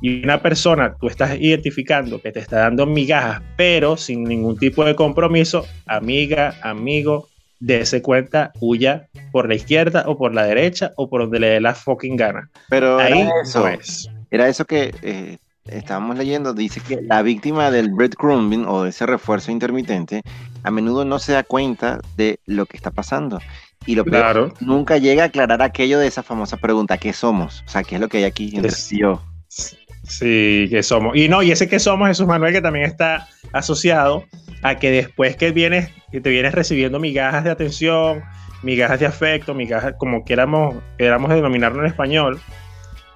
y 0.00 0.22
una 0.22 0.42
persona 0.42 0.96
tú 1.00 1.08
estás 1.08 1.36
identificando 1.40 2.20
que 2.20 2.32
te 2.32 2.40
está 2.40 2.58
dando 2.58 2.86
migajas, 2.86 3.42
pero 3.56 3.96
sin 3.96 4.24
ningún 4.24 4.56
tipo 4.58 4.84
de 4.84 4.94
compromiso, 4.94 5.64
amiga, 5.86 6.54
amigo, 6.62 7.28
dése 7.60 8.02
cuenta, 8.02 8.52
huya 8.60 9.08
por 9.32 9.48
la 9.48 9.54
izquierda 9.54 10.04
o 10.06 10.18
por 10.18 10.34
la 10.34 10.44
derecha 10.44 10.92
o 10.96 11.08
por 11.08 11.22
donde 11.22 11.40
le 11.40 11.48
dé 11.48 11.60
la 11.60 11.74
fucking 11.74 12.16
gana. 12.16 12.50
Pero 12.68 12.98
ahí 12.98 13.20
era 13.20 13.32
eso, 13.42 13.60
no 13.60 13.68
es. 13.68 14.10
era 14.30 14.48
eso 14.48 14.64
que 14.64 14.94
eh, 15.02 15.38
estábamos 15.64 16.18
leyendo, 16.18 16.52
dice 16.52 16.80
que 16.86 17.00
la 17.00 17.22
víctima 17.22 17.70
del 17.70 17.90
breadcrumbing 17.90 18.66
o 18.66 18.84
de 18.84 18.90
ese 18.90 19.06
refuerzo 19.06 19.50
intermitente 19.50 20.22
a 20.64 20.70
menudo 20.72 21.04
no 21.04 21.18
se 21.20 21.32
da 21.32 21.44
cuenta 21.44 22.00
de 22.16 22.40
lo 22.46 22.66
que 22.66 22.76
está 22.76 22.90
pasando. 22.90 23.38
Y 23.86 23.94
lo 23.94 24.04
peor, 24.04 24.16
Claro. 24.22 24.54
nunca 24.60 24.96
llega 24.98 25.22
a 25.24 25.26
aclarar 25.26 25.60
aquello 25.62 25.98
de 25.98 26.06
esa 26.06 26.22
famosa 26.22 26.56
pregunta, 26.56 26.96
¿qué 26.98 27.12
somos? 27.12 27.62
O 27.66 27.70
sea, 27.70 27.82
¿qué 27.84 27.96
es 27.96 28.00
lo 28.00 28.08
que 28.08 28.16
hay 28.18 28.24
aquí 28.24 28.52
entre 28.56 28.70
Es- 28.70 28.88
yo? 28.90 29.22
Sí, 29.48 30.66
que 30.70 30.82
somos. 30.82 31.16
Y 31.16 31.28
no, 31.28 31.42
y 31.42 31.50
ese 31.52 31.68
que 31.68 31.78
somos, 31.78 32.08
Jesús 32.08 32.26
Manuel, 32.26 32.52
que 32.52 32.60
también 32.60 32.84
está 32.84 33.28
asociado 33.52 34.24
a 34.62 34.76
que 34.76 34.90
después 34.90 35.36
que 35.36 35.50
vienes, 35.52 35.90
que 36.12 36.20
te 36.20 36.30
vienes 36.30 36.52
recibiendo 36.54 36.98
migajas 37.00 37.44
de 37.44 37.50
atención, 37.50 38.22
migajas 38.62 39.00
de 39.00 39.06
afecto, 39.06 39.54
migajas, 39.54 39.94
como 39.98 40.24
queramos, 40.24 40.76
queramos 40.98 41.30
denominarlo 41.30 41.80
en 41.80 41.86
español, 41.86 42.40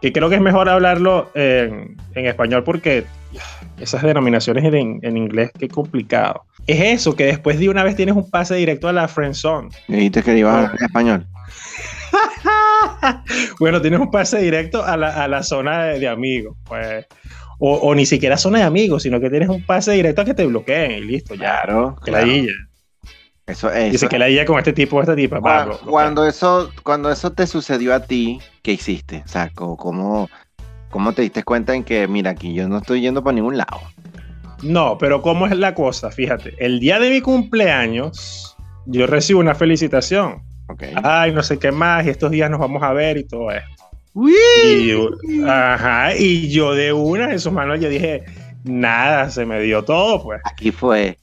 que 0.00 0.12
creo 0.12 0.28
que 0.28 0.36
es 0.36 0.40
mejor 0.40 0.68
hablarlo 0.68 1.30
en, 1.34 1.96
en 2.14 2.26
español 2.26 2.64
porque 2.64 3.04
esas 3.80 4.02
denominaciones 4.02 4.64
en, 4.64 5.00
en 5.02 5.16
inglés, 5.16 5.50
qué 5.58 5.68
complicado. 5.68 6.44
Es 6.68 7.00
eso, 7.00 7.16
que 7.16 7.24
después 7.24 7.58
de 7.58 7.70
una 7.70 7.82
vez 7.82 7.96
tienes 7.96 8.14
un 8.14 8.30
pase 8.30 8.54
directo 8.54 8.88
a 8.88 8.92
la 8.92 9.08
friend 9.08 9.34
zone. 9.34 9.70
Me 9.88 9.96
dijiste 9.96 10.22
que 10.22 10.36
ibas 10.36 10.54
a 10.54 10.58
hablar 10.58 10.76
en 10.78 10.84
español. 10.84 11.26
bueno, 13.58 13.80
tienes 13.80 13.98
un 14.00 14.10
pase 14.10 14.38
directo 14.38 14.84
a 14.84 14.96
la, 14.98 15.24
a 15.24 15.28
la 15.28 15.42
zona 15.42 15.84
de, 15.84 15.98
de 15.98 16.08
amigos, 16.08 16.58
pues. 16.64 17.06
O, 17.58 17.74
o 17.74 17.94
ni 17.94 18.04
siquiera 18.04 18.36
zona 18.36 18.58
de 18.58 18.64
amigos, 18.64 19.02
sino 19.02 19.18
que 19.18 19.30
tienes 19.30 19.48
un 19.48 19.64
pase 19.64 19.92
directo 19.92 20.20
a 20.20 20.24
que 20.26 20.34
te 20.34 20.46
bloqueen 20.46 20.92
y 20.92 21.00
listo, 21.00 21.34
ya. 21.34 21.62
Claro, 21.62 21.96
Que 22.04 22.10
claro. 22.12 22.26
la. 22.26 22.32
Eso, 23.46 23.72
eso. 23.72 23.90
Dice 23.92 24.08
que 24.08 24.18
la 24.18 24.28
illa 24.28 24.44
con 24.44 24.58
este 24.58 24.74
tipo 24.74 24.98
o 24.98 25.00
esta 25.00 25.16
tipa. 25.16 25.40
Cuando 25.86 26.26
eso 26.26 26.70
cuando 26.82 27.10
eso 27.10 27.32
te 27.32 27.46
sucedió 27.46 27.94
a 27.94 28.00
ti, 28.00 28.40
¿qué 28.62 28.72
hiciste? 28.72 29.22
O 29.24 29.28
sea, 29.28 29.50
¿cómo, 29.54 30.28
cómo 30.90 31.12
te 31.14 31.22
diste 31.22 31.42
cuenta 31.44 31.74
en 31.74 31.82
que, 31.82 32.06
mira, 32.08 32.32
aquí 32.32 32.52
yo 32.52 32.68
no 32.68 32.76
estoy 32.76 33.00
yendo 33.00 33.24
para 33.24 33.34
ningún 33.34 33.56
lado? 33.56 33.80
No, 34.62 34.98
pero 34.98 35.22
¿cómo 35.22 35.46
es 35.46 35.56
la 35.56 35.74
cosa? 35.74 36.10
Fíjate, 36.10 36.54
el 36.58 36.80
día 36.80 36.98
de 36.98 37.10
mi 37.10 37.20
cumpleaños, 37.20 38.56
yo 38.86 39.06
recibo 39.06 39.40
una 39.40 39.54
felicitación. 39.54 40.42
Ay, 41.02 41.32
no 41.32 41.42
sé 41.42 41.58
qué 41.58 41.72
más, 41.72 42.04
y 42.06 42.10
estos 42.10 42.30
días 42.30 42.50
nos 42.50 42.60
vamos 42.60 42.82
a 42.82 42.92
ver 42.92 43.16
y 43.18 43.24
todo 43.26 43.50
esto. 43.50 43.68
Uy. 44.14 44.32
Y, 44.64 44.88
yo- 44.88 45.10
ajá, 45.48 46.14
y 46.16 46.48
yo 46.50 46.74
de 46.74 46.92
una, 46.92 47.30
en 47.32 47.38
sus 47.40 47.52
manos, 47.52 47.80
yo 47.80 47.88
dije, 47.88 48.24
nada, 48.64 49.30
se 49.30 49.46
me 49.46 49.60
dio 49.62 49.84
todo, 49.84 50.22
pues. 50.22 50.40
Aquí 50.44 50.72
fue. 50.72 51.16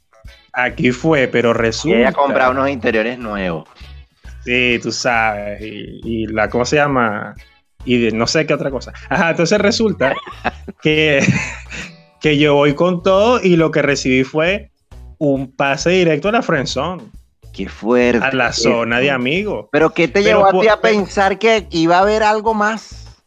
Aquí 0.54 0.92
fue, 0.92 1.28
pero 1.28 1.50
Y 1.52 1.54
resulta. 1.54 1.98
ella 2.00 2.12
comprado 2.14 2.52
unos 2.52 2.70
interiores 2.70 3.20
nuevos. 3.20 3.68
Sí, 4.46 4.80
tú 4.82 4.92
sabes. 4.92 5.60
Y, 5.62 6.00
y 6.04 6.28
la, 6.28 6.50
¿cómo 6.50 6.64
se 6.66 6.78
llama? 6.78 7.36
Y 7.84 8.00
de 8.00 8.12
no 8.12 8.26
sé 8.28 8.46
qué 8.48 8.54
otra 8.54 8.72
cosa. 8.72 8.94
Ajá, 9.10 9.32
entonces 9.32 9.60
resulta 9.60 10.14
que, 10.82 11.20
que 12.26 12.40
yo 12.40 12.56
voy 12.56 12.74
con 12.74 13.04
todo 13.04 13.40
y 13.40 13.56
lo 13.56 13.70
que 13.70 13.84
recibí 13.84 14.24
fue 14.24 14.72
un 15.20 15.56
pase 15.56 15.92
directo 15.92 16.30
a 16.30 16.32
la 16.32 16.42
friendzone, 16.42 17.04
Qué 17.54 17.70
fuerte. 17.70 18.26
a 18.26 18.32
la 18.32 18.52
zona 18.52 19.00
de 19.00 19.12
amigos. 19.12 19.68
Pero 19.72 19.92
¿qué 19.92 20.08
te 20.08 20.24
Pero 20.24 20.40
llevó 20.40 20.48
a 20.48 20.62
ti 20.64 20.68
a 20.68 20.82
pensar 20.82 21.38
que 21.38 21.68
iba 21.70 21.98
a 21.98 22.02
haber 22.02 22.24
algo 22.24 22.56
más? 22.56 23.24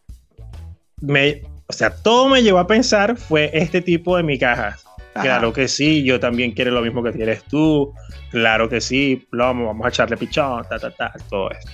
Me, 1.00 1.42
o 1.68 1.72
sea, 1.72 1.90
todo 1.94 2.28
me 2.28 2.42
llevó 2.42 2.58
a 2.58 2.66
pensar 2.66 3.16
fue 3.16 3.52
este 3.54 3.80
tipo 3.80 4.16
de 4.16 4.24
migajas. 4.24 4.84
Ajá. 5.14 5.22
Claro 5.22 5.52
que 5.52 5.68
sí, 5.68 6.02
yo 6.02 6.18
también 6.18 6.50
quiero 6.50 6.72
lo 6.72 6.82
mismo 6.82 7.00
que 7.04 7.12
quieres 7.12 7.44
tú. 7.44 7.94
Claro 8.32 8.68
que 8.68 8.80
sí, 8.80 9.28
plomo, 9.30 9.66
vamos 9.66 9.86
a 9.86 9.90
echarle 9.90 10.16
pichón, 10.16 10.64
ta, 10.68 10.76
ta, 10.80 10.90
ta, 10.90 11.12
todo 11.30 11.52
esto. 11.52 11.70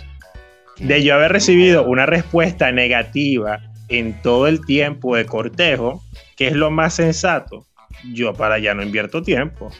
de 0.78 1.02
yo 1.02 1.14
haber 1.14 1.32
recibido 1.32 1.84
una 1.84 2.04
respuesta 2.04 2.70
negativa 2.70 3.62
en 3.88 4.20
todo 4.20 4.46
el 4.46 4.62
tiempo 4.66 5.16
de 5.16 5.24
cortejo, 5.24 6.02
que 6.36 6.48
es 6.48 6.54
lo 6.54 6.70
más 6.70 6.94
sensato, 6.94 7.66
yo 8.12 8.32
para 8.34 8.56
allá 8.56 8.74
no 8.74 8.82
invierto 8.82 9.22
tiempo. 9.22 9.70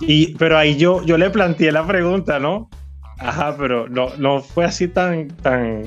Y, 0.00 0.34
pero 0.36 0.56
ahí 0.56 0.76
yo, 0.76 1.04
yo 1.04 1.18
le 1.18 1.30
planteé 1.30 1.72
la 1.72 1.86
pregunta, 1.86 2.38
¿no? 2.38 2.70
Ajá, 3.18 3.56
pero 3.58 3.88
no, 3.88 4.10
no 4.16 4.40
fue 4.40 4.64
así 4.64 4.86
tan, 4.86 5.28
tan, 5.28 5.84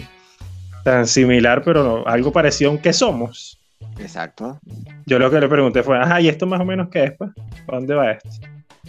tan 0.83 1.07
similar, 1.07 1.63
pero 1.63 1.83
no, 1.83 2.03
algo 2.05 2.31
parecido 2.31 2.71
a 2.71 2.73
un 2.73 2.79
qué 2.79 2.91
somos. 2.91 3.57
Exacto. 3.99 4.59
Yo 5.05 5.17
lo 5.17 5.29
que 5.31 5.39
le 5.39 5.47
pregunté 5.47 5.83
fue, 5.83 5.97
ajá, 5.97 6.19
¿y 6.19 6.27
esto 6.27 6.45
más 6.45 6.59
o 6.59 6.65
menos 6.65 6.89
qué 6.89 7.05
es? 7.05 7.11
pues? 7.17 7.31
¿Para 7.65 7.77
dónde 7.77 7.95
va 7.95 8.11
esto? 8.11 8.29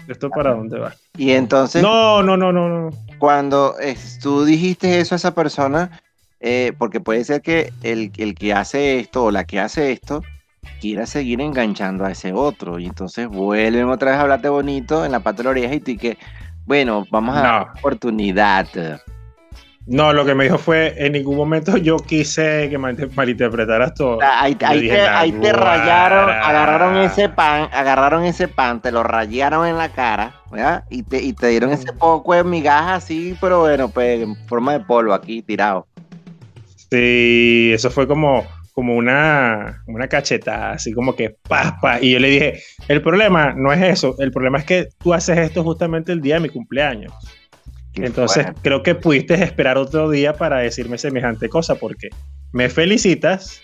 ¿Esto 0.08 0.30
para 0.30 0.54
dónde 0.54 0.78
va? 0.78 0.94
Y 1.16 1.30
entonces, 1.32 1.82
No, 1.82 2.22
no, 2.22 2.36
no, 2.36 2.52
no, 2.52 2.68
no. 2.68 2.90
cuando 3.18 3.76
eh, 3.80 3.96
tú 4.20 4.44
dijiste 4.44 4.98
eso 4.98 5.14
a 5.14 5.16
esa 5.16 5.34
persona, 5.34 6.00
eh, 6.40 6.72
porque 6.78 6.98
puede 6.98 7.24
ser 7.24 7.42
que 7.42 7.72
el, 7.82 8.10
el 8.16 8.34
que 8.34 8.52
hace 8.52 8.98
esto 8.98 9.24
o 9.24 9.30
la 9.30 9.44
que 9.44 9.60
hace 9.60 9.92
esto 9.92 10.22
quiera 10.82 11.06
seguir 11.06 11.40
enganchando 11.40 12.04
a 12.04 12.10
ese 12.10 12.32
otro. 12.32 12.80
Y 12.80 12.86
entonces 12.86 13.28
vuelven 13.28 13.88
otra 13.88 14.10
vez 14.10 14.18
a 14.18 14.22
hablarte 14.22 14.48
bonito 14.48 15.04
en 15.04 15.12
la 15.12 15.20
pata 15.20 15.38
de 15.38 15.44
la 15.44 15.50
oreja 15.50 15.74
y 15.74 15.78
tú 15.80 15.96
que, 15.96 16.18
bueno, 16.66 17.06
vamos 17.08 17.36
a 17.36 17.40
dar 17.40 17.52
No. 17.60 17.62
una 17.62 17.72
oportunidad. 17.78 18.66
No, 19.86 20.12
lo 20.12 20.24
que 20.24 20.34
me 20.34 20.44
dijo 20.44 20.58
fue, 20.58 20.94
en 20.96 21.12
ningún 21.12 21.36
momento 21.36 21.76
yo 21.76 21.96
quise 21.98 22.68
que 22.68 22.78
mal- 22.78 22.96
malinterpretaras 23.14 23.94
todo. 23.94 24.18
Sea, 24.18 24.42
ahí, 24.42 24.56
Yo 24.60 24.66
ahí 24.66 24.80
dije, 24.82 24.94
te, 24.96 25.08
ahí 25.08 25.32
te 25.32 25.52
rayaron, 25.52 26.30
agarraron 26.30 26.96
ese 26.98 27.28
pan, 27.28 27.68
agarraron 27.72 28.24
ese 28.24 28.48
pan, 28.48 28.80
te 28.82 28.90
lo 28.90 29.04
rayaron 29.04 29.66
en 29.66 29.78
la 29.78 29.88
cara, 29.88 30.34
¿verdad? 30.50 30.84
Y 30.90 31.04
te, 31.04 31.22
y 31.22 31.32
te 31.32 31.46
dieron 31.48 31.70
Mm. 31.70 31.74
ese 31.74 31.92
poco 31.92 32.34
de 32.34 32.42
migajas 32.42 33.04
así, 33.04 33.36
pero 33.40 33.60
bueno, 33.60 33.88
pues 33.88 34.22
en 34.22 34.34
forma 34.48 34.72
de 34.72 34.80
polvo 34.80 35.12
aquí 35.14 35.42
tirado. 35.42 35.86
Sí, 36.90 37.70
eso 37.74 37.90
fue 37.90 38.06
como, 38.06 38.44
como 38.72 38.96
una, 38.96 39.82
una 39.86 40.08
cachetada, 40.08 40.72
así 40.72 40.92
como 40.92 41.14
que 41.14 41.36
pa, 41.48 41.78
pa. 41.80 42.00
Y 42.00 42.12
yo 42.12 42.18
le 42.18 42.28
dije, 42.28 42.62
el 42.88 43.02
problema 43.02 43.52
no 43.56 43.72
es 43.72 43.82
eso, 43.82 44.14
el 44.18 44.30
problema 44.32 44.58
es 44.58 44.64
que 44.64 44.88
tú 45.02 45.12
haces 45.14 45.38
esto 45.38 45.62
justamente 45.62 46.10
el 46.12 46.22
día 46.22 46.34
de 46.34 46.40
mi 46.40 46.48
cumpleaños. 46.48 47.12
Qué 47.92 48.06
Entonces 48.06 48.46
creo 48.62 48.82
que 48.82 48.94
pudiste 48.94 49.34
esperar 49.34 49.76
otro 49.76 50.08
día 50.10 50.32
para 50.32 50.58
decirme 50.58 50.96
semejante 50.96 51.48
cosa, 51.50 51.74
porque 51.74 52.08
me 52.52 52.70
felicitas, 52.70 53.60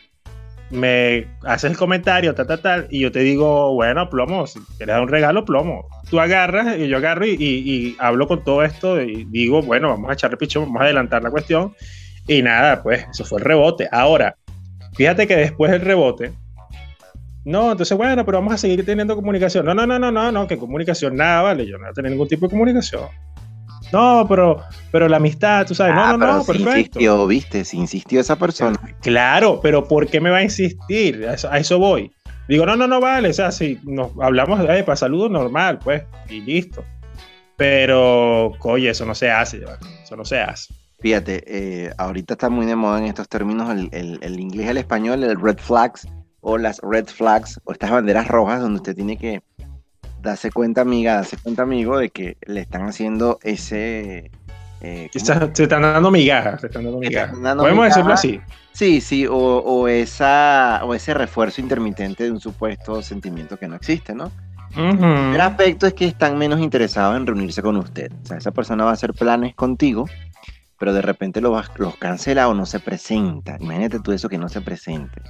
me 0.70 1.26
haces 1.44 1.70
el 1.70 1.78
comentario, 1.78 2.34
tal, 2.34 2.46
tal, 2.46 2.60
tal, 2.60 2.86
y 2.90 3.00
yo 3.00 3.10
te 3.10 3.20
digo, 3.20 3.72
bueno, 3.74 4.10
plomo, 4.10 4.46
si 4.46 4.60
quieres 4.76 4.88
dar 4.94 5.00
un 5.00 5.08
regalo, 5.08 5.46
plomo. 5.46 5.88
Tú 6.10 6.20
agarras 6.20 6.76
y 6.78 6.88
yo 6.88 6.98
agarro 6.98 7.24
y, 7.26 7.30
y- 7.30 7.70
y 7.88 7.96
hablo 7.98 8.28
con 8.28 8.44
todo 8.44 8.62
esto 8.62 9.00
y 9.00 9.24
digo, 9.30 9.62
bueno, 9.62 9.88
vamos 9.88 10.10
a 10.10 10.12
echarle 10.12 10.36
pichón, 10.36 10.64
vamos 10.64 10.82
a 10.82 10.84
adelantar 10.84 11.22
la 11.22 11.30
cuestión. 11.30 11.72
Y 12.26 12.42
nada, 12.42 12.82
pues 12.82 13.06
eso 13.10 13.24
fue 13.24 13.38
el 13.38 13.46
rebote. 13.46 13.88
Ahora, 13.90 14.36
fíjate 14.98 15.26
que 15.26 15.36
después 15.36 15.70
del 15.72 15.80
rebote, 15.80 16.32
No, 17.44 17.72
entonces, 17.72 17.96
bueno, 17.96 18.26
pero 18.26 18.38
vamos 18.38 18.52
a 18.52 18.58
seguir 18.58 18.84
teniendo 18.84 19.16
comunicación. 19.16 19.64
No, 19.64 19.72
no, 19.72 19.86
no, 19.86 19.98
no, 19.98 20.12
no, 20.12 20.30
no, 20.30 20.46
que 20.46 20.58
comunicación, 20.58 21.16
nada, 21.16 21.40
vale, 21.40 21.64
yo 21.66 21.78
no 21.78 21.84
voy 21.84 21.90
a 21.90 21.94
tener 21.94 22.10
ningún 22.10 22.28
tipo 22.28 22.44
de 22.46 22.50
comunicación. 22.50 23.04
No, 23.90 24.26
pero, 24.28 24.62
pero 24.92 25.08
la 25.08 25.16
amistad, 25.16 25.66
tú 25.66 25.74
sabes, 25.74 25.94
no, 25.94 26.04
Ah, 26.04 26.12
no, 26.12 26.18
pero 26.18 26.32
no, 26.34 26.40
si 26.42 26.46
perfecto. 26.52 26.70
insistió, 26.78 27.26
viste, 27.26 27.64
si 27.64 27.78
insistió 27.78 28.20
esa 28.20 28.36
persona. 28.36 28.78
Claro, 29.00 29.60
pero 29.62 29.88
¿por 29.88 30.08
qué 30.08 30.20
me 30.20 30.28
va 30.28 30.38
a 30.38 30.42
insistir? 30.42 31.26
A 31.26 31.32
eso, 31.34 31.50
a 31.50 31.56
eso 31.58 31.78
voy. 31.78 32.12
Digo, 32.48 32.66
no, 32.66 32.76
no, 32.76 32.86
no 32.86 33.00
vale, 33.00 33.30
o 33.30 33.32
sea, 33.32 33.50
si 33.50 33.78
nos 33.84 34.10
hablamos 34.20 34.58
de 34.58 34.82
para 34.84 34.96
saludo 34.96 35.30
normal, 35.30 35.78
pues, 35.78 36.02
y 36.28 36.40
listo. 36.42 36.84
Pero, 37.56 38.52
oye, 38.60 38.90
eso 38.90 39.06
no 39.06 39.14
se 39.14 39.30
hace, 39.30 39.60
¿vale? 39.60 39.78
eso 40.02 40.16
no 40.16 40.24
se 40.24 40.38
hace. 40.40 40.72
Fíjate, 41.00 41.44
eh, 41.46 41.92
ahorita 41.96 42.34
está 42.34 42.48
muy 42.50 42.66
de 42.66 42.74
moda 42.76 42.98
en 42.98 43.04
estos 43.04 43.28
términos 43.28 43.70
el, 43.70 43.88
el- 43.92 44.18
el 44.20 44.40
inglés 44.40 44.66
y 44.66 44.70
el 44.70 44.78
español, 44.78 45.22
el 45.22 45.40
red 45.40 45.58
flags 45.58 46.06
o 46.40 46.58
las 46.58 46.80
red 46.82 47.06
flags 47.06 47.60
o 47.64 47.72
estas 47.72 47.90
banderas 47.90 48.26
rojas 48.28 48.60
donde 48.60 48.76
usted 48.78 48.94
tiene 48.96 49.16
que 49.16 49.42
darse 50.20 50.50
cuenta, 50.50 50.80
amiga, 50.80 51.14
darse 51.14 51.36
cuenta, 51.36 51.62
amigo, 51.62 51.98
de 51.98 52.10
que 52.10 52.36
le 52.46 52.60
están 52.60 52.82
haciendo 52.88 53.38
ese... 53.42 54.30
eh, 54.80 55.08
Se 55.12 55.18
están- 55.18 55.54
se 55.54 55.62
están 55.64 55.82
dando 55.82 56.10
migajas, 56.10 56.60
se 56.60 56.66
están 56.66 56.82
dando 56.84 56.98
migajas. 56.98 57.28
están 57.30 57.42
dando 57.44 57.62
Podemos 57.62 57.84
decirlo 57.86 58.12
así. 58.12 58.40
Sí, 58.72 59.00
sí, 59.00 59.26
o, 59.26 59.34
o 59.36 59.88
esa, 59.88 60.80
o 60.84 60.94
ese 60.94 61.14
refuerzo 61.14 61.60
intermitente 61.60 62.24
de 62.24 62.30
un 62.32 62.40
supuesto 62.40 63.02
sentimiento 63.02 63.56
que 63.56 63.66
no 63.68 63.76
existe, 63.76 64.14
¿no? 64.14 64.30
Ujú. 64.76 65.04
El 65.34 65.40
aspecto 65.40 65.86
es 65.86 65.94
que 65.94 66.04
están 66.06 66.36
menos 66.38 66.60
interesados 66.60 67.16
en 67.16 67.26
reunirse 67.26 67.62
con 67.62 67.76
usted. 67.76 68.12
O 68.22 68.26
sea, 68.26 68.36
esa 68.36 68.50
persona 68.52 68.84
va 68.84 68.90
a 68.90 68.92
hacer 68.94 69.14
planes 69.14 69.54
contigo, 69.56 70.06
pero 70.78 70.92
de 70.92 71.02
repente 71.02 71.40
lo 71.40 71.50
vas- 71.50 71.70
los 71.76 71.96
cancela 71.96 72.48
o 72.48 72.54
no 72.54 72.66
se 72.66 72.80
presenta. 72.80 73.56
Imagínate 73.60 74.00
tú 74.00 74.12
eso 74.12 74.28
que 74.28 74.38
no 74.38 74.48
se 74.48 74.60
presente. 74.60 75.20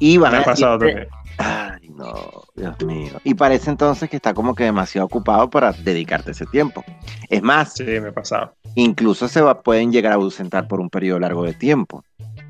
Y 0.00 0.16
van 0.16 0.32
Me 0.32 0.38
ha 0.38 0.44
pasado 0.44 0.78
también. 0.78 1.08
Ay, 1.38 1.88
no, 1.90 2.14
Dios 2.56 2.80
mío. 2.84 3.12
Y 3.24 3.34
parece 3.34 3.70
entonces 3.70 4.08
que 4.10 4.16
está 4.16 4.34
como 4.34 4.54
que 4.54 4.64
demasiado 4.64 5.06
ocupado 5.06 5.50
para 5.50 5.72
dedicarte 5.72 6.32
ese 6.32 6.46
tiempo. 6.46 6.84
Es 7.28 7.42
más, 7.42 7.74
Sí, 7.74 7.84
me 7.84 8.08
ha 8.08 8.12
pasado. 8.12 8.54
incluso 8.74 9.28
se 9.28 9.40
va, 9.40 9.60
pueden 9.62 9.92
llegar 9.92 10.12
a 10.12 10.16
ausentar 10.16 10.66
por 10.68 10.80
un 10.80 10.90
periodo 10.90 11.18
largo 11.20 11.44
de 11.44 11.54
tiempo. 11.54 12.04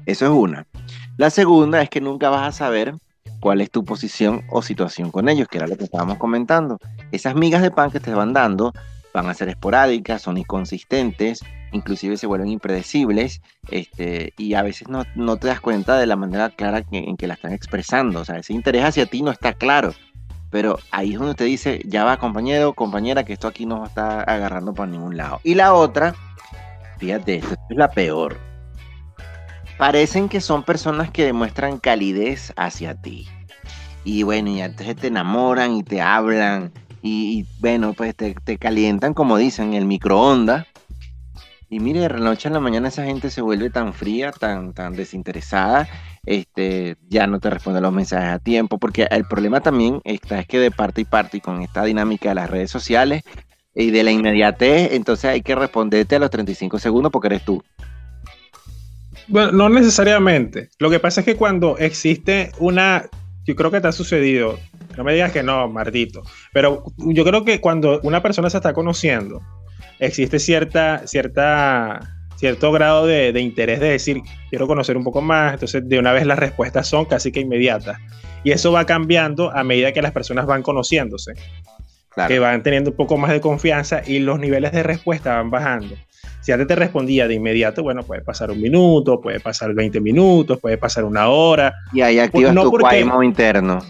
Eso 0.06 0.24
es 0.26 0.30
una. 0.30 0.66
La 1.18 1.30
segunda 1.30 1.82
es 1.82 1.90
que 1.90 2.00
nunca 2.00 2.30
vas 2.30 2.48
a 2.48 2.52
saber 2.52 2.94
cuál 3.40 3.60
es 3.60 3.70
tu 3.70 3.84
posición 3.84 4.42
o 4.50 4.62
situación 4.62 5.10
con 5.10 5.28
ellos, 5.28 5.48
que 5.48 5.58
era 5.58 5.66
lo 5.66 5.76
que 5.76 5.84
estábamos 5.84 6.16
comentando. 6.18 6.78
Esas 7.12 7.34
migas 7.34 7.62
de 7.62 7.70
pan 7.70 7.90
que 7.90 8.00
te 8.00 8.12
van 8.14 8.32
dando 8.32 8.72
van 9.20 9.30
a 9.30 9.34
ser 9.34 9.48
esporádicas, 9.48 10.22
son 10.22 10.38
inconsistentes, 10.38 11.40
inclusive 11.72 12.16
se 12.16 12.26
vuelven 12.26 12.48
impredecibles, 12.48 13.40
este, 13.70 14.32
y 14.38 14.54
a 14.54 14.62
veces 14.62 14.88
no, 14.88 15.04
no 15.14 15.36
te 15.36 15.48
das 15.48 15.60
cuenta 15.60 15.98
de 15.98 16.06
la 16.06 16.16
manera 16.16 16.50
clara 16.50 16.82
que- 16.82 16.98
en 16.98 17.16
que 17.16 17.26
la 17.26 17.34
están 17.34 17.52
expresando. 17.52 18.20
O 18.20 18.24
sea, 18.24 18.36
ese 18.38 18.52
interés 18.52 18.84
hacia 18.84 19.06
ti 19.06 19.22
no 19.22 19.30
está 19.30 19.52
claro. 19.52 19.92
Pero 20.50 20.78
ahí 20.92 21.12
es 21.12 21.18
donde 21.18 21.34
te 21.34 21.44
dice, 21.44 21.82
ya 21.84 22.04
va 22.04 22.16
compañero, 22.16 22.72
compañera, 22.72 23.24
que 23.24 23.34
esto 23.34 23.48
aquí 23.48 23.66
no 23.66 23.84
está 23.84 24.22
agarrando 24.22 24.72
por 24.72 24.88
ningún 24.88 25.16
lado. 25.16 25.40
Y 25.44 25.54
la 25.54 25.74
otra, 25.74 26.14
fíjate, 26.98 27.36
esto 27.36 27.54
es 27.68 27.76
la 27.76 27.90
peor. 27.90 28.38
Parecen 29.76 30.28
que 30.28 30.40
son 30.40 30.64
personas 30.64 31.10
que 31.10 31.24
demuestran 31.24 31.78
calidez 31.78 32.52
hacia 32.56 32.94
ti. 32.94 33.28
Y 34.04 34.22
bueno, 34.22 34.48
y 34.50 34.60
entonces 34.62 34.96
te 34.96 35.08
enamoran 35.08 35.74
y 35.74 35.82
te 35.82 36.00
hablan. 36.00 36.72
Y, 37.02 37.40
y, 37.40 37.46
bueno, 37.60 37.92
pues 37.92 38.14
te, 38.14 38.34
te 38.34 38.58
calientan, 38.58 39.14
como 39.14 39.36
dicen, 39.36 39.74
el 39.74 39.84
microondas. 39.84 40.66
Y 41.70 41.80
mire, 41.80 42.00
de 42.00 42.08
la 42.08 42.18
noche 42.18 42.48
a 42.48 42.50
la 42.50 42.60
mañana 42.60 42.88
esa 42.88 43.04
gente 43.04 43.30
se 43.30 43.42
vuelve 43.42 43.68
tan 43.68 43.92
fría, 43.92 44.32
tan, 44.32 44.72
tan 44.72 44.96
desinteresada, 44.96 45.86
este, 46.24 46.96
ya 47.08 47.26
no 47.26 47.40
te 47.40 47.50
responde 47.50 47.82
los 47.82 47.92
mensajes 47.92 48.30
a 48.30 48.38
tiempo, 48.38 48.78
porque 48.78 49.06
el 49.10 49.26
problema 49.26 49.60
también 49.60 50.00
está 50.04 50.40
es 50.40 50.46
que 50.46 50.58
de 50.58 50.70
parte 50.70 51.02
y 51.02 51.04
parte 51.04 51.36
y 51.36 51.40
con 51.40 51.60
esta 51.60 51.84
dinámica 51.84 52.30
de 52.30 52.36
las 52.36 52.48
redes 52.48 52.70
sociales 52.70 53.22
y 53.74 53.90
de 53.90 54.02
la 54.02 54.12
inmediatez, 54.12 54.92
entonces 54.92 55.26
hay 55.26 55.42
que 55.42 55.54
responderte 55.54 56.16
a 56.16 56.18
los 56.18 56.30
35 56.30 56.78
segundos 56.78 57.12
porque 57.12 57.28
eres 57.28 57.44
tú. 57.44 57.62
Bueno, 59.26 59.52
no 59.52 59.68
necesariamente. 59.68 60.70
Lo 60.78 60.88
que 60.88 61.00
pasa 61.00 61.20
es 61.20 61.26
que 61.26 61.36
cuando 61.36 61.76
existe 61.76 62.50
una, 62.58 63.04
yo 63.44 63.54
creo 63.56 63.70
que 63.70 63.80
te 63.82 63.88
ha 63.88 63.92
sucedido, 63.92 64.58
no 64.98 65.04
me 65.04 65.14
digas 65.14 65.32
que 65.32 65.42
no, 65.42 65.66
maldito, 65.68 66.22
pero 66.52 66.84
yo 66.98 67.24
creo 67.24 67.44
que 67.44 67.60
cuando 67.60 68.00
una 68.02 68.20
persona 68.22 68.50
se 68.50 68.58
está 68.58 68.72
conociendo, 68.74 69.40
existe 69.98 70.38
cierta, 70.38 71.06
cierta, 71.06 72.00
cierto 72.36 72.70
grado 72.72 73.06
de, 73.06 73.32
de 73.32 73.40
interés 73.40 73.80
de 73.80 73.88
decir, 73.90 74.20
quiero 74.50 74.66
conocer 74.66 74.96
un 74.96 75.04
poco 75.04 75.22
más, 75.22 75.54
entonces 75.54 75.88
de 75.88 75.98
una 75.98 76.12
vez 76.12 76.26
las 76.26 76.38
respuestas 76.38 76.86
son 76.86 77.04
casi 77.06 77.32
que 77.32 77.40
inmediatas. 77.40 77.98
Y 78.44 78.52
eso 78.52 78.70
va 78.70 78.84
cambiando 78.84 79.50
a 79.56 79.64
medida 79.64 79.92
que 79.92 80.02
las 80.02 80.12
personas 80.12 80.46
van 80.46 80.62
conociéndose, 80.62 81.32
Claro. 82.10 82.28
que 82.28 82.38
van 82.38 82.62
teniendo 82.62 82.90
un 82.90 82.96
poco 82.96 83.16
más 83.16 83.30
de 83.30 83.40
confianza 83.40 84.02
y 84.06 84.18
los 84.20 84.38
niveles 84.40 84.72
de 84.72 84.82
respuesta 84.82 85.36
van 85.36 85.50
bajando. 85.50 85.94
Si 86.40 86.52
antes 86.52 86.66
te 86.68 86.74
respondía 86.76 87.28
de 87.28 87.34
inmediato, 87.34 87.82
bueno, 87.82 88.02
puede 88.04 88.22
pasar 88.22 88.50
un 88.50 88.60
minuto, 88.60 89.20
puede 89.20 89.40
pasar 89.40 89.74
20 89.74 90.00
minutos, 90.00 90.58
puede 90.60 90.78
pasar 90.78 91.04
una 91.04 91.28
hora. 91.28 91.74
Y 91.92 92.00
ahí 92.00 92.18
activas 92.18 92.54
no 92.54 92.62
tu 92.62 92.70
porque- 92.70 93.00
interno. 93.24 93.80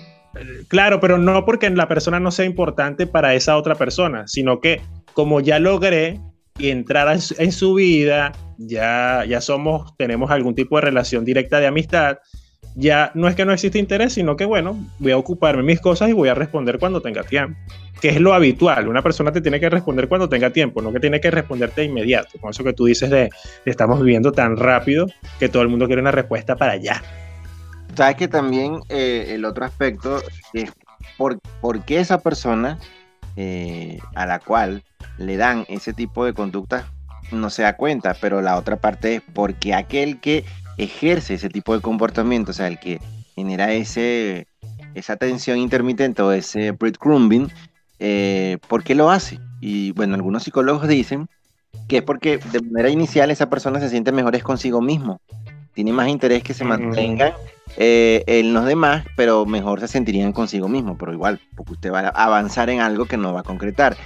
Claro, 0.68 1.00
pero 1.00 1.18
no 1.18 1.44
porque 1.44 1.70
la 1.70 1.88
persona 1.88 2.20
no 2.20 2.30
sea 2.30 2.44
importante 2.44 3.06
para 3.06 3.34
esa 3.34 3.56
otra 3.56 3.74
persona, 3.74 4.26
sino 4.26 4.60
que 4.60 4.80
como 5.14 5.40
ya 5.40 5.58
logré 5.58 6.20
entrar 6.58 7.16
en 7.38 7.52
su, 7.52 7.74
vida, 7.74 8.32
ya, 8.58 9.24
ya 9.28 9.40
somos, 9.40 9.96
tenemos 9.96 10.30
algún 10.30 10.54
tipo 10.54 10.76
de 10.76 10.82
relación 10.82 11.24
directa 11.24 11.60
de 11.60 11.66
amistad, 11.66 12.18
ya 12.74 13.10
no 13.14 13.28
es 13.28 13.34
que 13.34 13.44
no 13.44 13.52
existe 13.52 13.78
interés, 13.78 14.12
sino 14.12 14.36
que 14.36 14.44
bueno, 14.44 14.78
voy 14.98 15.12
a 15.12 15.16
ocuparme 15.16 15.62
mis 15.62 15.80
cosas 15.80 16.10
y 16.10 16.12
voy 16.12 16.28
a 16.28 16.34
responder 16.34 16.78
cuando 16.78 17.00
tenga 17.00 17.22
tiempo, 17.22 17.58
que 18.00 18.08
es 18.08 18.20
lo 18.20 18.34
habitual. 18.34 18.88
Una 18.88 19.02
persona 19.02 19.32
te 19.32 19.40
tiene 19.40 19.58
que 19.58 19.70
responder 19.70 20.08
cuando 20.08 20.28
tenga 20.28 20.50
tiempo, 20.50 20.82
no 20.82 20.92
que 20.92 21.00
tiene 21.00 21.20
que 21.20 21.30
responderte 21.30 21.80
de 21.80 21.88
inmediato. 21.88 22.38
Con 22.40 22.50
eso 22.50 22.62
que 22.62 22.72
tú 22.72 22.84
dices 22.84 23.10
de, 23.10 23.30
de 23.64 23.70
estamos 23.70 24.00
viviendo 24.00 24.32
tan 24.32 24.56
rápido 24.56 25.06
que 25.38 25.48
todo 25.48 25.62
el 25.62 25.68
mundo 25.68 25.86
quiere 25.86 26.02
una 26.02 26.12
respuesta 26.12 26.56
para 26.56 26.72
allá. 26.72 27.02
Sabes 27.98 28.14
que 28.14 28.28
también 28.28 28.78
eh, 28.90 29.30
el 29.30 29.44
otro 29.44 29.64
aspecto 29.64 30.22
es 30.52 30.70
por, 31.16 31.40
por 31.60 31.84
qué 31.84 31.98
esa 31.98 32.18
persona 32.20 32.78
eh, 33.34 33.98
a 34.14 34.24
la 34.24 34.38
cual 34.38 34.84
le 35.18 35.36
dan 35.36 35.64
ese 35.68 35.92
tipo 35.92 36.24
de 36.24 36.32
conductas 36.32 36.84
no 37.32 37.50
se 37.50 37.62
da 37.62 37.76
cuenta, 37.76 38.14
pero 38.20 38.40
la 38.40 38.56
otra 38.56 38.76
parte 38.76 39.16
es 39.16 39.22
porque 39.34 39.74
aquel 39.74 40.20
que 40.20 40.44
ejerce 40.76 41.34
ese 41.34 41.48
tipo 41.48 41.74
de 41.74 41.80
comportamiento, 41.80 42.52
o 42.52 42.54
sea, 42.54 42.68
el 42.68 42.78
que 42.78 43.00
genera 43.34 43.72
ese, 43.72 44.46
esa 44.94 45.16
tensión 45.16 45.58
intermitente 45.58 46.22
o 46.22 46.30
ese 46.30 46.70
breadcrumbing, 46.70 47.50
eh, 47.98 48.58
¿por 48.68 48.84
qué 48.84 48.94
lo 48.94 49.10
hace? 49.10 49.40
Y 49.60 49.90
bueno, 49.90 50.14
algunos 50.14 50.44
psicólogos 50.44 50.86
dicen 50.86 51.28
que 51.88 51.96
es 51.96 52.02
porque 52.04 52.38
de 52.38 52.60
manera 52.60 52.90
inicial 52.90 53.32
esa 53.32 53.50
persona 53.50 53.80
se 53.80 53.88
siente 53.88 54.12
mejor 54.12 54.36
es 54.36 54.44
consigo 54.44 54.80
mismo, 54.80 55.20
tiene 55.78 55.92
más 55.92 56.08
interés 56.08 56.42
que 56.42 56.54
se 56.54 56.64
mantengan 56.64 57.34
eh, 57.76 58.24
en 58.26 58.52
los 58.52 58.64
demás, 58.64 59.04
pero 59.14 59.46
mejor 59.46 59.78
se 59.78 59.86
sentirían 59.86 60.32
consigo 60.32 60.66
mismo, 60.66 60.98
pero 60.98 61.12
igual, 61.12 61.38
porque 61.54 61.74
usted 61.74 61.92
va 61.92 62.00
a 62.00 62.24
avanzar 62.24 62.68
en 62.68 62.80
algo 62.80 63.04
que 63.04 63.16
no 63.16 63.32
va 63.32 63.40
a 63.40 63.42
concretar. 63.44 63.96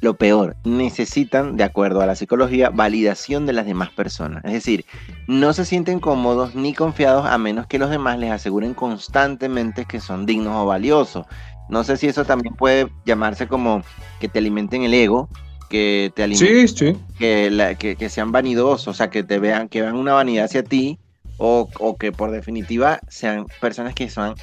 Lo 0.00 0.14
peor, 0.14 0.56
necesitan, 0.64 1.58
de 1.58 1.64
acuerdo 1.64 2.00
a 2.00 2.06
la 2.06 2.14
psicología, 2.14 2.70
validación 2.70 3.44
de 3.44 3.52
las 3.52 3.66
demás 3.66 3.90
personas. 3.90 4.42
Es 4.46 4.54
decir, 4.54 4.86
no 5.26 5.52
se 5.52 5.66
sienten 5.66 6.00
cómodos 6.00 6.54
ni 6.54 6.72
confiados 6.72 7.26
a 7.26 7.36
menos 7.36 7.66
que 7.66 7.78
los 7.78 7.90
demás 7.90 8.18
les 8.18 8.30
aseguren 8.30 8.72
constantemente 8.72 9.84
que 9.84 10.00
son 10.00 10.24
dignos 10.24 10.56
o 10.56 10.64
valiosos. 10.64 11.26
No 11.68 11.84
sé 11.84 11.98
si 11.98 12.06
eso 12.06 12.24
también 12.24 12.54
puede 12.54 12.88
llamarse 13.04 13.46
como 13.46 13.82
que 14.20 14.28
te 14.28 14.38
alimenten 14.38 14.84
el 14.84 14.94
ego, 14.94 15.28
que 15.68 16.10
te 16.16 16.22
alimenten 16.22 16.68
sí. 16.68 16.96
que, 17.18 17.50
la- 17.50 17.74
que, 17.74 17.96
que 17.96 18.08
sean 18.08 18.32
vanidosos, 18.32 18.88
o 18.88 18.94
sea, 18.94 19.10
que 19.10 19.22
te 19.22 19.38
vean, 19.38 19.68
que 19.68 19.82
vean 19.82 19.96
una 19.96 20.14
vanidad 20.14 20.46
hacia 20.46 20.62
ti, 20.64 20.98
o, 21.42 21.96
que 21.98 22.12
por 22.12 22.30
definitiva 22.30 23.00
sean 23.08 23.46
personas 23.60 23.94
que 23.94 24.10
son 24.10 24.34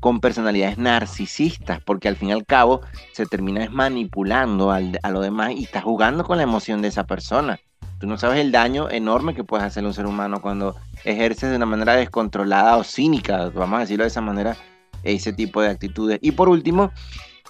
con 0.00 0.20
personalidades 0.20 0.76
narcisistas, 0.78 1.80
porque 1.84 2.08
al 2.08 2.16
fin 2.16 2.30
y 2.30 2.32
al 2.32 2.44
cabo 2.44 2.80
se 3.12 3.26
termina 3.26 3.68
manipulando 3.70 4.72
al- 4.72 4.98
a 5.04 5.10
lo 5.10 5.20
demás 5.20 5.52
y 5.52 5.62
estás 5.62 5.84
jugando 5.84 6.24
con 6.24 6.38
la 6.38 6.42
emoción 6.42 6.82
de 6.82 6.88
esa 6.88 7.04
persona. 7.04 7.60
Tú 8.00 8.08
no 8.08 8.18
sabes 8.18 8.40
el 8.40 8.50
daño 8.50 8.90
enorme 8.90 9.34
que 9.34 9.44
puedes 9.44 9.64
hacerle 9.64 9.86
a 9.86 9.90
un 9.90 9.94
ser 9.94 10.06
humano 10.06 10.42
cuando 10.42 10.74
ejerces 11.04 11.50
de 11.50 11.56
una 11.56 11.66
manera 11.66 11.94
descontrolada 11.94 12.76
o 12.76 12.82
cínica, 12.82 13.48
vamos 13.50 13.76
a 13.76 13.80
decirlo 13.80 14.02
de 14.02 14.08
esa 14.08 14.20
manera, 14.20 14.56
ese 15.04 15.32
tipo 15.32 15.62
de 15.62 15.68
actitudes. 15.68 16.18
Y 16.20 16.32
por 16.32 16.48
último, 16.48 16.90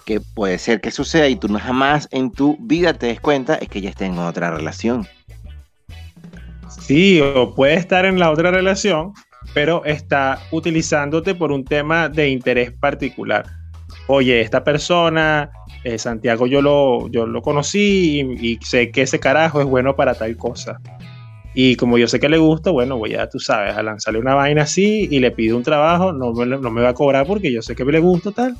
que 0.05 0.21
puede 0.21 0.59
ser 0.59 0.79
que 0.81 0.91
suceda 0.91 1.27
y 1.27 1.35
tú 1.35 1.47
no 1.47 1.59
jamás 1.59 2.07
en 2.11 2.29
tu 2.31 2.57
vida 2.59 2.93
te 2.93 3.07
des 3.07 3.19
cuenta, 3.19 3.55
es 3.55 3.69
que 3.69 3.81
ya 3.81 3.89
esté 3.89 4.05
en 4.05 4.19
otra 4.19 4.51
relación. 4.51 5.07
Sí, 6.85 7.21
o 7.21 7.55
puede 7.55 7.75
estar 7.75 8.05
en 8.05 8.19
la 8.19 8.29
otra 8.29 8.51
relación, 8.51 9.13
pero 9.53 9.85
está 9.85 10.39
utilizándote 10.51 11.33
por 11.33 11.53
un 11.53 11.63
tema 11.63 12.09
de 12.09 12.29
interés 12.29 12.71
particular. 12.71 13.45
Oye, 14.07 14.41
esta 14.41 14.65
persona, 14.65 15.49
eh, 15.85 15.97
Santiago, 15.97 16.45
yo 16.45 16.61
lo, 16.61 17.07
yo 17.09 17.25
lo 17.25 17.41
conocí 17.41 18.19
y, 18.19 18.59
sé 18.65 18.91
que 18.91 19.03
ese 19.03 19.17
carajo 19.17 19.61
es 19.61 19.65
bueno 19.65 19.95
para 19.95 20.13
tal 20.13 20.35
cosa. 20.35 20.81
Y 21.53 21.77
como 21.77 21.97
yo 21.97 22.07
sé 22.09 22.19
que 22.19 22.27
le 22.27 22.37
gusta, 22.37 22.71
bueno, 22.71 22.97
voy 22.97 23.15
a, 23.15 23.29
tú 23.29 23.39
sabes, 23.39 23.75
a 23.75 23.83
lanzarle 23.83 24.19
una 24.19 24.35
vaina 24.35 24.63
así 24.63 25.07
y 25.09 25.19
le 25.19 25.31
pido 25.31 25.55
un 25.55 25.63
trabajo, 25.63 26.11
no 26.11 26.33
me, 26.33 26.45
no 26.45 26.69
me 26.69 26.81
va 26.81 26.89
a 26.89 26.93
cobrar 26.93 27.25
porque 27.25 27.53
yo 27.53 27.61
sé 27.61 27.75
que 27.75 27.85
le 27.85 27.99
gusta 27.99 28.31
tal. 28.31 28.57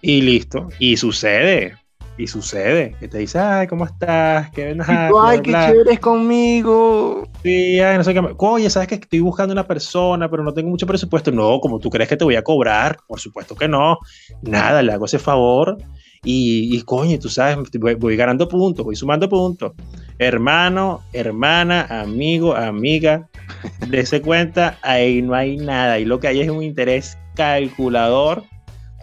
Y 0.00 0.22
listo. 0.22 0.68
Y 0.80 0.96
sucede, 0.96 1.76
y 2.18 2.26
sucede, 2.26 2.94
que 3.00 3.08
te 3.08 3.18
dice, 3.18 3.38
ay, 3.38 3.66
¿cómo 3.66 3.84
estás? 3.84 4.50
¿Qué 4.50 4.66
ven 4.66 4.82
Ay, 4.86 5.40
qué 5.40 5.52
chévere 5.52 5.92
es 5.92 6.00
conmigo. 6.00 7.26
Sí, 7.42 7.80
ay, 7.80 7.96
no 7.96 8.04
sé 8.04 8.12
qué. 8.12 8.20
Oye, 8.36 8.68
¿sabes 8.68 8.88
que 8.88 8.96
estoy 8.96 9.20
buscando 9.20 9.52
una 9.52 9.66
persona, 9.66 10.30
pero 10.30 10.42
no 10.42 10.52
tengo 10.52 10.68
mucho 10.68 10.86
presupuesto? 10.86 11.30
No, 11.32 11.58
como 11.60 11.78
tú 11.78 11.88
crees 11.90 12.08
que 12.08 12.16
te 12.16 12.24
voy 12.24 12.36
a 12.36 12.42
cobrar, 12.42 12.98
por 13.06 13.18
supuesto 13.18 13.54
que 13.54 13.66
no. 13.66 13.98
Nada, 14.42 14.82
le 14.82 14.92
hago 14.92 15.06
ese 15.06 15.18
favor. 15.18 15.78
Y, 16.24 16.76
y 16.76 16.82
coño, 16.82 17.18
tú 17.18 17.28
sabes, 17.28 17.58
voy, 17.98 18.16
ganando 18.16 18.46
puntos, 18.46 18.84
voy 18.84 18.94
sumando 18.94 19.28
puntos. 19.28 19.72
Hermano, 20.18 21.00
hermana, 21.12 21.86
amigo, 21.88 22.54
amiga, 22.54 23.28
dése 23.88 24.20
cuenta, 24.22 24.78
ahí 24.82 25.22
no 25.22 25.34
hay 25.34 25.56
nada. 25.56 25.98
Y 25.98 26.04
lo 26.04 26.20
que 26.20 26.28
hay 26.28 26.40
es 26.42 26.50
un 26.50 26.62
interés 26.62 27.18
calculador 27.34 28.44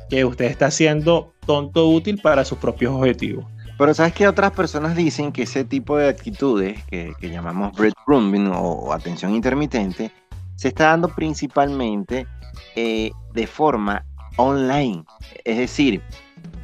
que 0.10 0.26
usted 0.26 0.46
está 0.46 0.68
haciendo 0.68 1.34
tonto 1.46 1.88
útil 1.90 2.20
para 2.22 2.46
sus 2.46 2.58
propios 2.58 2.94
objetivos. 2.94 3.46
Pero 3.78 3.94
sabes 3.94 4.14
que 4.14 4.28
otras 4.28 4.52
personas 4.52 4.96
dicen 4.96 5.32
que 5.32 5.44
ese 5.44 5.64
tipo 5.64 5.96
de 5.98 6.10
actitudes 6.10 6.84
que, 6.86 7.14
que 7.20 7.30
llamamos 7.30 7.72
breadcrumbing 7.74 8.52
o 8.54 8.92
atención 8.92 9.34
intermitente 9.34 10.12
se 10.56 10.68
está 10.68 10.88
dando 10.88 11.08
principalmente 11.08 12.28
eh, 12.76 13.12
de 13.34 13.48
forma 13.48 14.06
online. 14.36 15.06
Es 15.46 15.58
decir, 15.58 16.02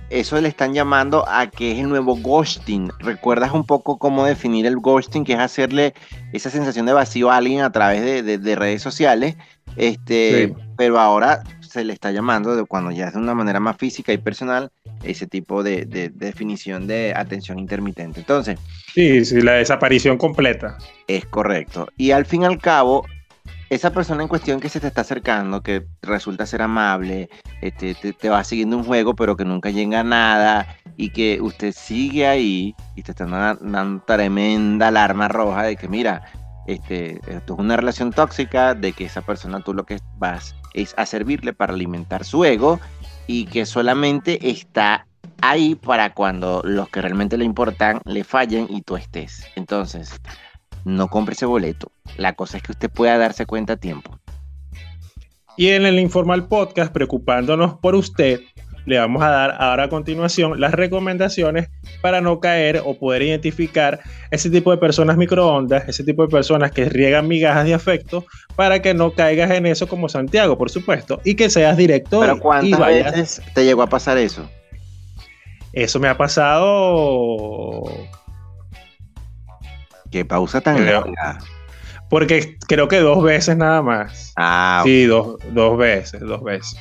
eso 0.10 0.40
le 0.40 0.50
están 0.50 0.74
llamando 0.74 1.28
a 1.28 1.48
que 1.48 1.72
es 1.72 1.80
el 1.80 1.90
nuevo 1.90 2.16
ghosting. 2.18 2.92
¿Recuerdas 3.00 3.52
un 3.54 3.66
poco 3.66 3.98
cómo 3.98 4.26
definir 4.26 4.66
el 4.66 4.78
ghosting? 4.78 5.24
Que 5.24 5.34
es 5.34 5.40
hacerle 5.40 5.94
esa 6.34 6.50
sensación 6.50 6.86
de 6.86 6.94
vacío 6.94 7.32
a 7.32 7.38
alguien 7.38 7.62
a 7.62 7.72
través 7.72 8.02
de, 8.02 8.38
de, 8.38 8.56
redes 8.56 8.82
sociales. 8.82 9.38
Este, 9.78 10.54
Pero 10.78 11.00
ahora 11.00 11.44
se 11.76 11.84
le 11.84 11.94
está 11.94 12.12
llamando, 12.12 12.56
de 12.56 12.64
cuando 12.64 12.92
ya 12.92 13.08
es 13.08 13.14
de 13.14 13.20
una 13.20 13.36
manera 13.36 13.60
más 13.60 13.78
física 13.78 14.14
y 14.14 14.18
personal, 14.18 14.72
ese 15.04 15.28
tipo 15.28 15.62
de, 15.62 15.86
definición 16.14 16.88
de 16.88 17.14
atención 17.16 17.60
intermitente. 17.60 18.22
Entonces. 18.22 18.58
Sí, 18.94 19.26
sí, 19.26 19.42
la 19.42 19.54
desaparición 19.54 20.18
completa. 20.18 20.78
Es 21.08 21.26
correcto. 21.26 21.88
Y 21.98 22.12
al 22.12 22.26
fin 22.26 22.44
y 22.44 22.46
al 22.46 22.60
cabo, 22.60 23.06
esa 23.70 23.92
persona 23.92 24.24
en 24.24 24.30
cuestión 24.30 24.62
que 24.62 24.70
se 24.70 24.80
te 24.80 24.88
está 24.88 25.02
acercando, 25.02 25.62
que 25.62 25.86
resulta 26.02 26.46
ser 26.46 26.62
amable, 26.62 27.30
este, 27.62 27.94
te, 27.94 28.30
va 28.30 28.44
siguiendo 28.44 28.78
un 28.78 28.86
juego, 28.86 29.14
pero 29.14 29.36
que 29.36 29.44
nunca 29.44 29.70
llega 29.70 30.00
a 30.00 30.04
nada, 30.04 30.78
y 30.96 31.10
que 31.10 31.42
usted 31.42 31.74
sigue 31.74 32.26
ahí 32.26 32.74
y 32.96 33.04
te 33.04 33.12
está 33.12 33.26
dando 33.26 34.02
tremenda 34.06 34.88
alarma 34.88 35.28
roja 35.28 35.64
de 35.64 35.76
que, 35.76 35.90
mira, 35.90 36.24
este, 36.68 37.20
esto 37.28 37.54
es 37.54 37.60
una 37.60 37.78
relación 37.78 38.12
tóxica, 38.12 38.74
de 38.74 38.94
que 38.94 39.06
esa 39.06 39.22
persona 39.22 39.62
tú 39.62 39.74
lo 39.74 39.86
que 39.86 40.00
vas 40.18 40.56
es 40.74 40.94
a 40.98 41.06
servirle 41.06 41.54
para 41.54 41.74
alimentar 41.74 42.26
su 42.26 42.44
ego 42.44 42.80
y 43.28 43.46
que 43.46 43.66
solamente 43.66 44.50
está 44.50 45.08
ahí 45.42 45.76
para 45.76 46.14
cuando 46.14 46.62
los 46.64 46.90
que 46.90 47.02
realmente 47.02 47.38
le 47.38 47.46
importan 47.46 48.02
le 48.06 48.24
fallen 48.24 48.68
y 48.70 48.82
tú 48.82 48.96
estés. 48.96 49.46
Entonces, 49.56 50.20
no 50.86 51.08
compre 51.08 51.34
ese 51.34 51.46
boleto. 51.46 51.92
La 52.18 52.34
cosa 52.34 52.58
es 52.58 52.64
que 52.64 52.72
usted 52.72 52.90
pueda 52.90 53.18
darse 53.18 53.46
cuenta 53.46 53.74
a 53.74 53.78
tiempo. 53.78 54.20
Y 55.58 55.70
en 55.70 55.86
el 55.86 56.00
Informal 56.00 56.48
Podcast, 56.48 56.92
preocupándonos 56.92 57.76
por 57.76 57.96
usted, 57.96 58.42
le 58.86 59.00
vamos 59.00 59.24
a 59.24 59.30
dar 59.30 59.56
ahora 59.60 59.84
a 59.84 59.90
continuación 59.90 60.60
las 60.60 60.74
recomendaciones 60.74 61.70
para 62.02 62.22
no 62.22 62.40
caer 62.40 62.82
o 62.86 62.98
poder 62.98 63.24
identificar 63.24 64.00
ese 64.32 64.50
tipo 64.50 64.72
de 64.72 64.78
personas 64.78 65.18
microondas, 65.18 65.88
ese 65.90 66.04
tipo 66.04 66.22
de 66.22 66.30
personas 66.30 66.72
que 66.72 66.86
riegan 66.86 67.28
migajas 67.28 67.66
de 67.66 67.74
afecto, 67.74 68.26
para 68.56 68.82
que 68.82 68.94
no 68.94 69.12
caigas 69.12 69.52
en 69.52 69.66
eso 69.66 69.88
como 69.88 70.08
Santiago, 70.08 70.58
por 70.58 70.70
supuesto, 70.70 71.20
y 71.24 71.36
que 71.36 71.50
seas 71.50 71.78
directo. 71.78 72.20
Pero 72.22 72.40
¿cuántas 72.40 72.80
veces 72.80 73.42
te 73.54 73.66
llegó 73.66 73.82
a 73.82 73.88
pasar 73.88 74.18
eso? 74.18 74.50
Eso 75.74 76.00
me 76.00 76.08
ha 76.08 76.18
pasado. 76.18 77.84
¿Qué 80.12 80.24
pausa 80.24 80.62
tan 80.62 80.86
larga? 80.86 81.40
Porque 82.10 82.58
creo 82.68 82.88
que 82.88 83.00
dos 83.00 83.22
veces 83.24 83.58
nada 83.58 83.82
más. 83.82 84.32
Ah, 84.38 84.82
sí, 84.86 85.06
dos, 85.06 85.38
dos 85.52 85.78
veces, 85.78 86.22
dos 86.22 86.44
veces. 86.44 86.80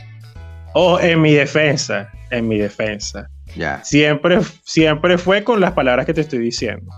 O 0.74 1.00
en 1.00 1.20
mi 1.20 1.32
defensa, 1.32 2.10
en 2.30 2.48
mi 2.48 2.58
defensa. 2.58 3.28
Ya. 3.56 3.82
Siempre, 3.84 4.40
siempre 4.64 5.18
fue 5.18 5.44
con 5.44 5.60
las 5.60 5.72
palabras 5.72 6.06
que 6.06 6.14
te 6.14 6.20
estoy 6.20 6.40
diciendo. 6.40 6.90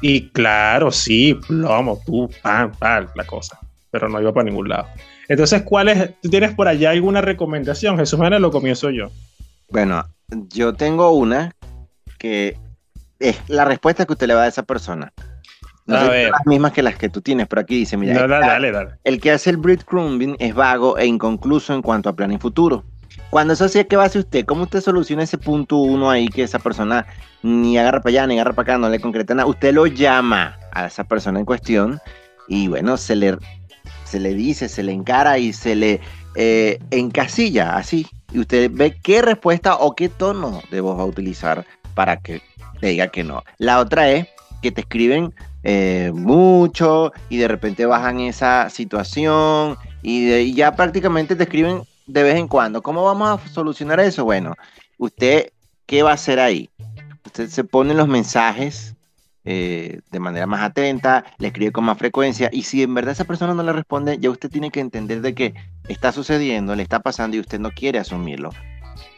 Y 0.00 0.28
claro, 0.30 0.90
sí, 0.90 1.34
plomo, 1.46 2.00
tú, 2.04 2.30
pam, 2.42 2.72
pam, 2.72 3.08
la 3.14 3.24
cosa. 3.24 3.58
Pero 3.90 4.08
no 4.08 4.20
iba 4.20 4.32
para 4.32 4.44
ningún 4.44 4.68
lado. 4.68 4.86
Entonces, 5.28 5.62
¿cuál 5.62 5.88
es? 5.88 6.20
¿Tú 6.20 6.28
tienes 6.28 6.54
por 6.54 6.68
allá 6.68 6.90
alguna 6.90 7.20
recomendación? 7.20 7.96
Jesús 7.96 8.18
Manuel, 8.18 8.42
lo 8.42 8.50
comienzo 8.50 8.90
yo. 8.90 9.10
Bueno, 9.70 10.04
yo 10.48 10.74
tengo 10.74 11.10
una 11.10 11.52
que 12.18 12.56
es 13.18 13.40
la 13.48 13.64
respuesta 13.64 14.04
que 14.04 14.12
usted 14.12 14.26
le 14.26 14.34
va 14.34 14.44
a 14.44 14.48
esa 14.48 14.62
persona. 14.62 15.12
No 15.86 15.96
a 15.96 16.06
las 16.06 16.46
mismas 16.46 16.72
que 16.72 16.82
las 16.82 16.96
que 16.96 17.10
tú 17.10 17.20
tienes, 17.20 17.46
pero 17.46 17.60
aquí 17.60 17.76
dice, 17.76 17.96
mira, 17.98 18.26
dale, 18.26 18.72
dale. 18.72 18.92
el 19.04 19.20
que 19.20 19.30
hace 19.30 19.50
el 19.50 19.58
breadcrumbing 19.58 20.36
es 20.38 20.54
vago 20.54 20.96
e 20.96 21.04
inconcluso 21.04 21.74
en 21.74 21.82
cuanto 21.82 22.08
a 22.08 22.16
plan 22.16 22.32
y 22.32 22.38
futuro. 22.38 22.84
Cuando 23.34 23.54
eso 23.54 23.68
sí, 23.68 23.84
¿qué 23.86 23.96
va 23.96 24.04
a 24.04 24.06
hacer 24.06 24.20
usted? 24.20 24.44
¿Cómo 24.44 24.62
usted 24.62 24.80
soluciona 24.80 25.24
ese 25.24 25.38
punto 25.38 25.78
uno 25.78 26.08
ahí 26.08 26.28
que 26.28 26.44
esa 26.44 26.60
persona 26.60 27.04
ni 27.42 27.76
agarra 27.76 28.00
para 28.00 28.10
allá, 28.10 28.26
ni 28.28 28.34
agarra 28.34 28.52
para 28.52 28.74
acá, 28.74 28.78
no 28.78 28.88
le 28.88 29.00
concreta 29.00 29.34
nada? 29.34 29.48
Usted 29.48 29.74
lo 29.74 29.88
llama 29.88 30.56
a 30.70 30.86
esa 30.86 31.02
persona 31.02 31.40
en 31.40 31.44
cuestión 31.44 31.98
y 32.46 32.68
bueno, 32.68 32.96
se 32.96 33.16
le, 33.16 33.36
se 34.04 34.20
le 34.20 34.34
dice, 34.34 34.68
se 34.68 34.84
le 34.84 34.92
encara 34.92 35.36
y 35.38 35.52
se 35.52 35.74
le 35.74 36.00
eh, 36.36 36.78
encasilla 36.92 37.74
así. 37.74 38.06
Y 38.32 38.38
usted 38.38 38.70
ve 38.72 39.00
qué 39.02 39.20
respuesta 39.20 39.78
o 39.78 39.96
qué 39.96 40.08
tono 40.08 40.62
de 40.70 40.80
voz 40.80 40.96
va 40.96 41.02
a 41.02 41.06
utilizar 41.06 41.66
para 41.96 42.18
que 42.18 42.40
te 42.80 42.86
diga 42.86 43.08
que 43.08 43.24
no. 43.24 43.42
La 43.58 43.80
otra 43.80 44.10
es 44.10 44.28
que 44.62 44.70
te 44.70 44.82
escriben 44.82 45.34
eh, 45.64 46.12
mucho 46.14 47.12
y 47.28 47.38
de 47.38 47.48
repente 47.48 47.84
bajan 47.84 48.20
esa 48.20 48.70
situación 48.70 49.76
y, 50.04 50.32
y 50.32 50.54
ya 50.54 50.76
prácticamente 50.76 51.34
te 51.34 51.42
escriben 51.42 51.82
de 52.06 52.22
vez 52.22 52.36
en 52.36 52.48
cuando. 52.48 52.82
¿Cómo 52.82 53.04
vamos 53.04 53.40
a 53.40 53.48
solucionar 53.48 54.00
eso? 54.00 54.24
Bueno, 54.24 54.54
usted, 54.98 55.52
¿qué 55.86 56.02
va 56.02 56.10
a 56.10 56.14
hacer 56.14 56.40
ahí? 56.40 56.70
Usted 57.24 57.48
se 57.48 57.64
pone 57.64 57.94
los 57.94 58.08
mensajes 58.08 58.94
eh, 59.46 60.00
de 60.10 60.20
manera 60.20 60.46
más 60.46 60.62
atenta, 60.62 61.24
le 61.38 61.48
escribe 61.48 61.72
con 61.72 61.84
más 61.84 61.98
frecuencia 61.98 62.48
y 62.50 62.62
si 62.62 62.82
en 62.82 62.94
verdad 62.94 63.12
esa 63.12 63.24
persona 63.24 63.52
no 63.52 63.62
le 63.62 63.72
responde, 63.72 64.18
ya 64.18 64.30
usted 64.30 64.50
tiene 64.50 64.70
que 64.70 64.80
entender 64.80 65.20
de 65.20 65.34
que 65.34 65.54
está 65.88 66.12
sucediendo, 66.12 66.74
le 66.74 66.82
está 66.82 67.00
pasando 67.00 67.36
y 67.36 67.40
usted 67.40 67.58
no 67.58 67.70
quiere 67.70 67.98
asumirlo. 67.98 68.50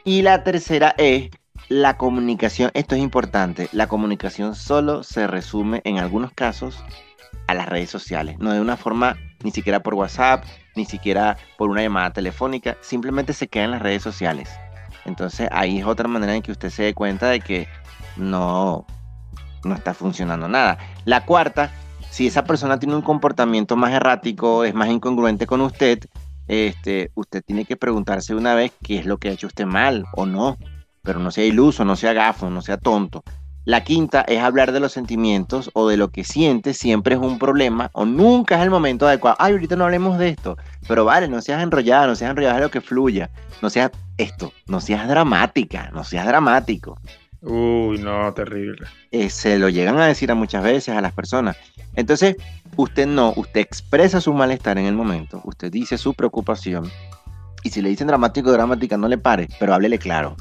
Y 0.05 0.22
la 0.22 0.42
tercera 0.42 0.94
es 0.99 1.31
la 1.68 1.96
comunicación. 1.96 2.70
Esto 2.75 2.94
es 2.94 3.03
importante. 3.03 3.68
La 3.72 3.88
comunicación 3.88 4.55
solo 4.55 5.03
se 5.03 5.27
resume 5.27 5.81
en 5.85 5.99
algunos 5.99 6.33
casos 6.33 6.83
a 7.46 7.55
las 7.55 7.68
redes 7.68 7.90
sociales, 7.90 8.38
no 8.38 8.53
de 8.53 8.61
una 8.61 8.77
forma 8.77 9.16
ni 9.46 9.52
siquiera 9.52 9.78
por 9.78 9.94
WhatsApp, 9.94 10.44
ni 10.74 10.85
siquiera 10.87 11.38
por 11.56 11.70
una 11.70 11.80
llamada 11.80 12.12
telefónica, 12.12 12.76
simplemente 12.80 13.32
se 13.32 13.46
queda 13.46 13.62
en 13.62 13.70
las 13.70 13.80
redes 13.80 14.02
sociales. 14.02 14.50
Entonces 15.04 15.48
ahí 15.52 15.78
es 15.78 15.87
otra 15.87 16.09
manera 16.09 16.35
en 16.35 16.42
que 16.42 16.50
usted 16.50 16.68
se 16.68 16.82
dé 16.82 16.94
cuenta 16.94 17.28
de 17.28 17.38
que 17.38 17.68
no, 18.16 18.85
no 19.62 19.74
está 19.76 19.94
funcionando 19.94 20.48
nada. 20.48 20.78
La 21.04 21.24
cuarta, 21.24 21.70
si 22.11 22.26
esa 22.26 22.42
persona 22.42 22.80
tiene 22.80 22.96
un 22.96 23.02
comportamiento 23.02 23.76
más 23.76 23.92
errático, 23.92 24.64
es 24.64 24.74
más 24.74 24.88
incongruente 24.88 25.46
con 25.46 25.61
usted, 25.61 26.00
este, 26.48 27.12
usted 27.14 27.44
tiene 27.46 27.64
que 27.66 27.76
preguntarse 27.76 28.35
una 28.35 28.56
vez 28.56 28.72
qué 28.82 28.98
es 28.98 29.06
lo 29.06 29.18
que 29.18 29.28
ha 29.28 29.32
hecho 29.32 29.46
usted 29.46 29.64
mal 29.64 30.06
o 30.16 30.26
no. 30.26 30.59
Pero 31.02 31.20
no 31.20 31.30
sea 31.30 31.44
iluso, 31.44 31.85
no 31.85 31.94
sea 31.94 32.12
gafo, 32.12 32.50
no 32.50 32.62
sea 32.62 32.78
tonto. 32.78 33.22
La 33.66 33.83
quinta 33.83 34.20
es 34.20 34.40
hablar 34.40 34.70
de 34.70 34.79
los 34.79 34.92
sentimientos 34.92 35.70
o 35.74 35.88
de 35.88 35.96
lo 35.96 36.12
que 36.12 36.22
sientes, 36.22 36.79
siempre 36.79 37.16
es 37.16 37.20
un 37.20 37.37
problema 37.37 37.90
o 37.94 38.05
nunca 38.05 38.55
es 38.55 38.62
el 38.62 38.70
momento 38.70 39.09
adecuado. 39.09 39.37
Ay, 39.40 39.55
ahorita 39.55 39.74
no 39.74 39.83
hablemos 39.83 40.18
de 40.18 40.29
esto, 40.29 40.57
pero 40.87 41.05
vale, 41.05 41.26
no 41.26 41.42
seas 41.42 41.61
enrollada, 41.61 42.07
no 42.07 42.14
seas 42.14 42.31
enrollada 42.31 42.55
de 42.55 42.61
lo 42.61 42.70
que 42.70 42.81
fluya, 42.81 43.29
no 43.62 43.68
seas 43.68 43.90
esto, 44.18 44.52
no 44.68 44.81
seas 44.81 45.09
dramática, 45.09 45.90
no 45.92 46.05
seas 46.05 46.29
dramático. 46.29 47.00
Uy, 47.42 47.98
no, 47.98 48.33
terrible. 48.35 48.87
Eh, 49.11 49.31
se 49.31 49.59
lo 49.59 49.68
llegan 49.68 49.98
a 49.98 50.07
decir 50.07 50.31
a 50.31 50.37
muchas 50.37 50.62
veces 50.62 50.94
a 50.94 51.00
las 51.00 51.12
personas. 51.12 51.57
Entonces, 51.96 52.37
usted 52.76 53.09
no, 53.09 53.33
usted 53.35 53.62
expresa 53.62 54.20
su 54.20 54.33
malestar 54.33 54.79
en 54.79 54.87
el 54.87 54.94
momento, 54.94 55.40
usted 55.42 55.72
dice 55.72 55.98
su 55.98 56.14
preocupación 56.14 56.88
y 57.64 57.70
si 57.70 57.83
le 57.83 57.88
dicen 57.88 58.07
dramático 58.07 58.50
o 58.50 58.52
dramática, 58.52 58.96
no 58.96 59.09
le 59.09 59.18
pare, 59.18 59.48
pero 59.59 59.74
háblele 59.74 59.98
claro. 59.98 60.37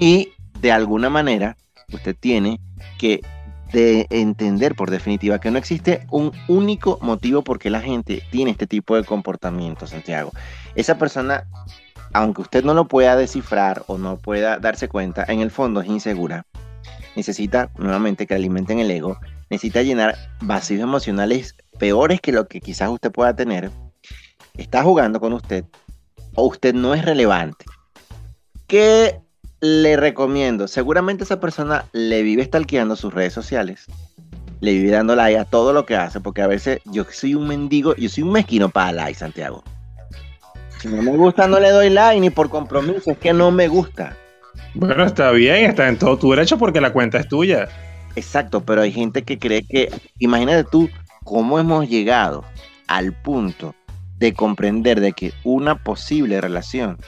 Y 0.00 0.32
de 0.58 0.72
alguna 0.72 1.10
manera 1.10 1.56
usted 1.92 2.16
tiene 2.18 2.60
que 2.98 3.20
de 3.72 4.06
entender 4.10 4.74
por 4.74 4.90
definitiva 4.90 5.40
que 5.40 5.50
no 5.50 5.58
existe 5.58 6.06
un 6.10 6.32
único 6.48 6.98
motivo 7.02 7.42
por 7.42 7.58
qué 7.58 7.70
la 7.70 7.80
gente 7.80 8.22
tiene 8.30 8.50
este 8.50 8.66
tipo 8.66 8.96
de 8.96 9.04
comportamiento, 9.04 9.86
Santiago. 9.86 10.32
Esa 10.74 10.98
persona, 10.98 11.46
aunque 12.12 12.42
usted 12.42 12.64
no 12.64 12.74
lo 12.74 12.86
pueda 12.86 13.16
descifrar 13.16 13.84
o 13.86 13.96
no 13.96 14.16
pueda 14.16 14.58
darse 14.58 14.88
cuenta, 14.88 15.24
en 15.28 15.40
el 15.40 15.50
fondo 15.50 15.80
es 15.80 15.88
insegura. 15.88 16.46
Necesita 17.14 17.70
nuevamente 17.78 18.26
que 18.26 18.34
alimenten 18.34 18.80
el 18.80 18.90
ego, 18.90 19.18
necesita 19.50 19.82
llenar 19.82 20.16
vacíos 20.40 20.80
emocionales 20.80 21.54
peor 21.78 22.12
es 22.12 22.20
que 22.20 22.32
lo 22.32 22.46
que 22.46 22.60
quizás 22.60 22.90
usted 22.90 23.10
pueda 23.10 23.34
tener, 23.34 23.70
está 24.56 24.82
jugando 24.82 25.18
con 25.18 25.32
usted 25.32 25.64
o 26.34 26.46
usted 26.46 26.74
no 26.74 26.94
es 26.94 27.04
relevante. 27.04 27.64
¿Qué 28.66 29.18
le 29.60 29.96
recomiendo? 29.96 30.68
Seguramente 30.68 31.24
esa 31.24 31.40
persona 31.40 31.84
le 31.92 32.22
vive 32.22 32.44
stalkeando 32.44 32.96
sus 32.96 33.12
redes 33.12 33.32
sociales, 33.32 33.86
le 34.60 34.72
vive 34.72 34.90
dando 34.90 35.14
like 35.14 35.38
a 35.38 35.44
todo 35.44 35.72
lo 35.72 35.86
que 35.86 35.96
hace, 35.96 36.20
porque 36.20 36.42
a 36.42 36.46
veces 36.46 36.80
yo 36.86 37.04
soy 37.10 37.34
un 37.34 37.46
mendigo, 37.46 37.94
yo 37.96 38.08
soy 38.08 38.22
un 38.22 38.32
mezquino 38.32 38.68
para 38.68 38.92
like, 38.92 39.18
Santiago. 39.18 39.62
Si 40.78 40.88
no 40.88 41.02
me 41.02 41.16
gusta, 41.16 41.46
no 41.46 41.60
le 41.60 41.70
doy 41.70 41.90
like 41.90 42.20
ni 42.20 42.30
por 42.30 42.48
compromiso, 42.48 43.10
es 43.10 43.18
que 43.18 43.32
no 43.32 43.50
me 43.50 43.68
gusta. 43.68 44.16
Bueno, 44.74 45.04
está 45.04 45.30
bien, 45.32 45.68
está 45.68 45.88
en 45.88 45.98
todo 45.98 46.16
tu 46.16 46.30
derecho 46.30 46.56
porque 46.56 46.80
la 46.80 46.92
cuenta 46.92 47.18
es 47.18 47.28
tuya. 47.28 47.68
Exacto, 48.16 48.64
pero 48.64 48.82
hay 48.82 48.92
gente 48.92 49.22
que 49.22 49.38
cree 49.38 49.62
que, 49.62 49.92
imagínate 50.18 50.64
tú 50.64 50.88
cómo 51.24 51.58
hemos 51.58 51.88
llegado 51.88 52.44
al 52.86 53.12
punto 53.12 53.74
de 54.18 54.32
comprender 54.32 55.00
de 55.00 55.12
que 55.12 55.32
una 55.44 55.82
posible 55.82 56.40
relación, 56.40 56.98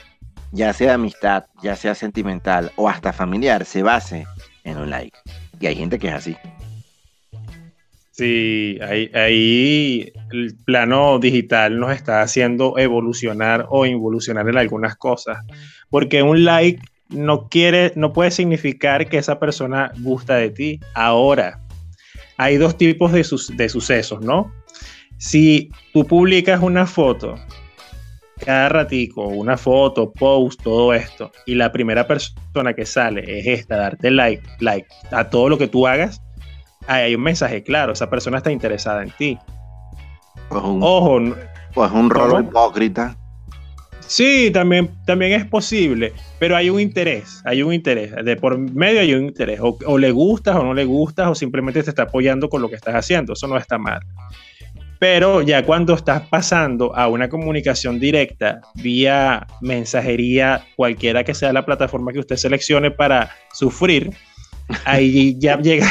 ya 0.53 0.71
sea 0.71 0.93
amistad, 0.93 1.45
ya 1.63 1.75
sea 1.75 1.95
sentimental 1.95 2.71
o 2.75 2.87
hasta 2.87 3.11
familiar, 3.11 3.65
se 3.65 3.81
base 3.81 4.25
en 4.63 4.77
un 4.77 4.89
like. 4.89 5.17
Y 5.59 5.65
hay 5.65 5.75
gente 5.75 5.97
que 5.97 6.07
es 6.07 6.13
así. 6.13 6.37
Sí, 8.11 8.77
ahí, 9.15 10.13
el 10.31 10.55
plano 10.63 11.17
digital 11.17 11.79
nos 11.79 11.91
está 11.91 12.21
haciendo 12.21 12.77
evolucionar 12.77 13.65
o 13.69 13.87
involucionar 13.87 14.47
en 14.47 14.59
algunas 14.59 14.95
cosas. 14.95 15.43
Porque 15.89 16.21
un 16.21 16.45
like 16.45 16.79
no 17.09 17.49
quiere, 17.49 17.91
no 17.95 18.13
puede 18.13 18.29
significar 18.29 19.09
que 19.09 19.17
esa 19.17 19.39
persona 19.39 19.91
gusta 20.01 20.35
de 20.35 20.51
ti. 20.51 20.79
Ahora, 20.93 21.59
hay 22.37 22.57
dos 22.57 22.77
tipos 22.77 23.11
de, 23.11 23.25
de 23.55 23.69
sucesos, 23.69 24.21
¿no? 24.21 24.53
Si 25.17 25.71
tú 25.93 26.05
publicas 26.05 26.61
una 26.61 26.85
foto 26.85 27.35
cada 28.43 28.69
ratico, 28.69 29.27
una 29.27 29.57
foto, 29.57 30.11
post, 30.11 30.61
todo 30.63 30.93
esto, 30.93 31.31
y 31.45 31.55
la 31.55 31.71
primera 31.71 32.07
persona 32.07 32.73
que 32.73 32.85
sale 32.85 33.39
es 33.39 33.47
esta, 33.47 33.77
darte 33.77 34.11
like, 34.11 34.43
like 34.59 34.87
a 35.11 35.29
todo 35.29 35.49
lo 35.49 35.57
que 35.57 35.67
tú 35.67 35.87
hagas, 35.87 36.21
ahí 36.87 37.03
hay 37.03 37.15
un 37.15 37.23
mensaje 37.23 37.63
claro, 37.63 37.93
esa 37.93 38.09
persona 38.09 38.37
está 38.37 38.51
interesada 38.51 39.03
en 39.03 39.11
ti. 39.11 39.37
Pues 40.49 40.63
un, 40.63 40.83
Ojo, 40.83 41.19
pues 41.73 41.91
un 41.91 42.09
rol 42.09 42.43
hipócrita. 42.43 43.17
Sí, 44.05 44.51
también, 44.51 44.91
también 45.05 45.31
es 45.31 45.45
posible, 45.45 46.13
pero 46.37 46.55
hay 46.55 46.69
un 46.69 46.79
interés, 46.79 47.41
hay 47.45 47.63
un 47.63 47.73
interés, 47.73 48.13
de 48.23 48.35
por 48.35 48.57
medio 48.57 48.99
hay 48.99 49.13
un 49.13 49.23
interés, 49.23 49.59
o, 49.61 49.77
o, 49.85 49.97
le 49.97 50.11
gustas 50.11 50.55
o 50.57 50.63
no 50.63 50.73
le 50.73 50.85
gustas, 50.85 51.29
o 51.29 51.35
simplemente 51.35 51.81
te 51.81 51.89
está 51.89 52.03
apoyando 52.03 52.49
con 52.49 52.61
lo 52.61 52.69
que 52.69 52.75
estás 52.75 52.95
haciendo, 52.95 53.33
eso 53.33 53.47
no 53.47 53.57
está 53.57 53.77
mal. 53.77 54.01
Pero 55.03 55.41
ya 55.41 55.65
cuando 55.65 55.95
estás 55.95 56.21
pasando 56.29 56.95
a 56.95 57.09
una 57.09 57.27
comunicación 57.27 57.99
directa 57.99 58.61
vía 58.75 59.45
mensajería, 59.59 60.65
cualquiera 60.77 61.25
que 61.25 61.33
sea 61.33 61.51
la 61.51 61.65
plataforma 61.65 62.13
que 62.13 62.19
usted 62.19 62.37
seleccione 62.37 62.89
para 62.89 63.29
sufrir, 63.51 64.11
ahí 64.85 65.35
ya 65.39 65.59
llega, 65.61 65.89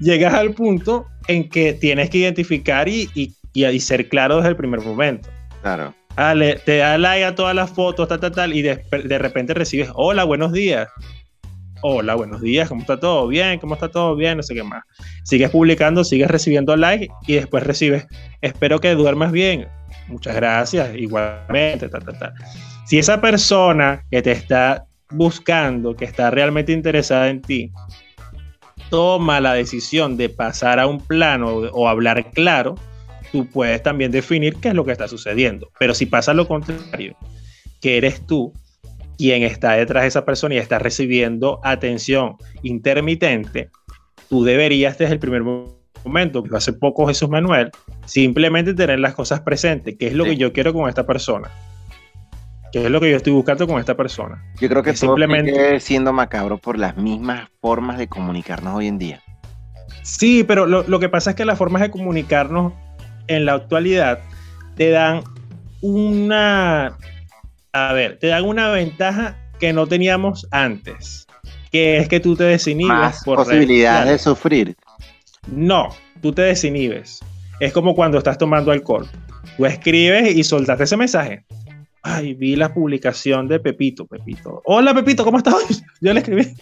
llegas 0.00 0.34
al 0.34 0.50
punto 0.50 1.06
en 1.28 1.48
que 1.48 1.74
tienes 1.74 2.10
que 2.10 2.18
identificar 2.18 2.88
y, 2.88 3.08
y, 3.14 3.78
ser 3.78 4.08
claro 4.08 4.38
desde 4.38 4.48
el 4.48 4.56
primer 4.56 4.80
momento. 4.80 5.28
Claro. 5.62 5.94
te 6.64 6.76
da 6.78 6.98
like 6.98 7.24
a 7.24 7.36
todas 7.36 7.54
las 7.54 7.70
fotos, 7.70 8.08
tal, 8.08 8.18
tal, 8.18 8.32
tal, 8.32 8.52
y 8.52 8.62
de, 8.62 8.82
de 9.04 9.18
repente 9.18 9.54
recibes, 9.54 9.90
hola, 9.94 10.24
buenos 10.24 10.52
días 10.52 10.88
hola, 11.86 12.14
buenos 12.14 12.40
días, 12.40 12.70
¿cómo 12.70 12.80
está 12.80 12.98
todo? 12.98 13.28
Bien, 13.28 13.58
¿cómo 13.58 13.74
está 13.74 13.90
todo? 13.90 14.16
Bien, 14.16 14.38
no 14.38 14.42
sé 14.42 14.54
qué 14.54 14.62
más. 14.62 14.84
Sigues 15.22 15.50
publicando, 15.50 16.02
sigues 16.02 16.30
recibiendo 16.30 16.74
like 16.76 17.10
y 17.26 17.34
después 17.34 17.62
recibes, 17.62 18.06
espero 18.40 18.80
que 18.80 18.94
duermas 18.94 19.32
bien. 19.32 19.68
Muchas 20.08 20.34
gracias, 20.34 20.96
igualmente, 20.96 21.90
tal, 21.90 22.02
tal, 22.02 22.18
tal. 22.18 22.32
Si 22.86 22.98
esa 22.98 23.20
persona 23.20 24.02
que 24.10 24.22
te 24.22 24.32
está 24.32 24.86
buscando, 25.10 25.94
que 25.94 26.06
está 26.06 26.30
realmente 26.30 26.72
interesada 26.72 27.28
en 27.28 27.42
ti, 27.42 27.70
toma 28.88 29.38
la 29.42 29.52
decisión 29.52 30.16
de 30.16 30.30
pasar 30.30 30.80
a 30.80 30.86
un 30.86 31.06
plano 31.06 31.48
o 31.70 31.86
hablar 31.86 32.30
claro, 32.30 32.76
tú 33.30 33.46
puedes 33.50 33.82
también 33.82 34.10
definir 34.10 34.56
qué 34.56 34.68
es 34.68 34.74
lo 34.74 34.86
que 34.86 34.92
está 34.92 35.06
sucediendo. 35.06 35.70
Pero 35.78 35.92
si 35.92 36.06
pasa 36.06 36.32
lo 36.32 36.48
contrario, 36.48 37.14
que 37.82 37.98
eres 37.98 38.26
tú 38.26 38.54
quien 39.16 39.42
está 39.42 39.72
detrás 39.72 40.02
de 40.02 40.08
esa 40.08 40.24
persona 40.24 40.54
y 40.54 40.58
está 40.58 40.78
recibiendo 40.78 41.60
atención 41.62 42.36
intermitente, 42.62 43.70
tú 44.28 44.44
deberías 44.44 44.98
desde 44.98 45.14
el 45.14 45.18
primer 45.18 45.42
momento, 46.04 46.42
que 46.42 46.56
hace 46.56 46.72
poco 46.72 47.06
Jesús 47.06 47.28
Manuel, 47.28 47.70
simplemente 48.04 48.74
tener 48.74 48.98
las 49.00 49.14
cosas 49.14 49.40
presentes, 49.40 49.96
qué 49.98 50.08
es 50.08 50.14
lo 50.14 50.24
que 50.24 50.36
yo 50.36 50.52
quiero 50.52 50.72
con 50.72 50.88
esta 50.88 51.06
persona. 51.06 51.50
¿Qué 52.72 52.84
es 52.84 52.90
lo 52.90 53.00
que 53.00 53.08
yo 53.08 53.16
estoy 53.16 53.32
buscando 53.32 53.68
con 53.68 53.78
esta 53.78 53.96
persona? 53.96 54.42
Yo 54.60 54.68
creo 54.68 54.82
que 54.82 54.96
simplemente 54.96 55.78
siendo 55.78 56.12
macabro 56.12 56.58
por 56.58 56.76
las 56.76 56.96
mismas 56.96 57.48
formas 57.60 57.98
de 57.98 58.08
comunicarnos 58.08 58.74
hoy 58.74 58.88
en 58.88 58.98
día. 58.98 59.22
Sí, 60.02 60.42
pero 60.42 60.66
lo, 60.66 60.82
lo 60.82 60.98
que 60.98 61.08
pasa 61.08 61.30
es 61.30 61.36
que 61.36 61.44
las 61.44 61.56
formas 61.56 61.82
de 61.82 61.92
comunicarnos 61.92 62.72
en 63.28 63.44
la 63.44 63.54
actualidad 63.54 64.18
te 64.74 64.90
dan 64.90 65.22
una 65.82 66.96
a 67.74 67.92
ver, 67.92 68.18
te 68.20 68.28
dan 68.28 68.44
una 68.44 68.70
ventaja 68.70 69.36
que 69.58 69.72
no 69.72 69.86
teníamos 69.88 70.46
antes, 70.52 71.26
que 71.72 71.98
es 71.98 72.08
que 72.08 72.20
tú 72.20 72.36
te 72.36 72.44
desinhibes 72.44 72.96
Más 72.96 73.24
por 73.24 73.38
posibilidad 73.38 74.06
de 74.06 74.16
sufrir. 74.16 74.76
No, 75.48 75.88
tú 76.22 76.32
te 76.32 76.42
desinhibes. 76.42 77.18
Es 77.58 77.72
como 77.72 77.96
cuando 77.96 78.18
estás 78.18 78.38
tomando 78.38 78.70
alcohol. 78.70 79.08
Tú 79.56 79.66
escribes 79.66 80.36
y 80.36 80.44
soltaste 80.44 80.84
ese 80.84 80.96
mensaje. 80.96 81.44
Ay, 82.02 82.34
vi 82.34 82.54
la 82.54 82.72
publicación 82.72 83.48
de 83.48 83.58
Pepito, 83.58 84.06
Pepito. 84.06 84.62
Hola, 84.66 84.94
Pepito, 84.94 85.24
¿cómo 85.24 85.38
estás? 85.38 85.82
Yo 86.00 86.12
le 86.12 86.20
escribí. 86.20 86.54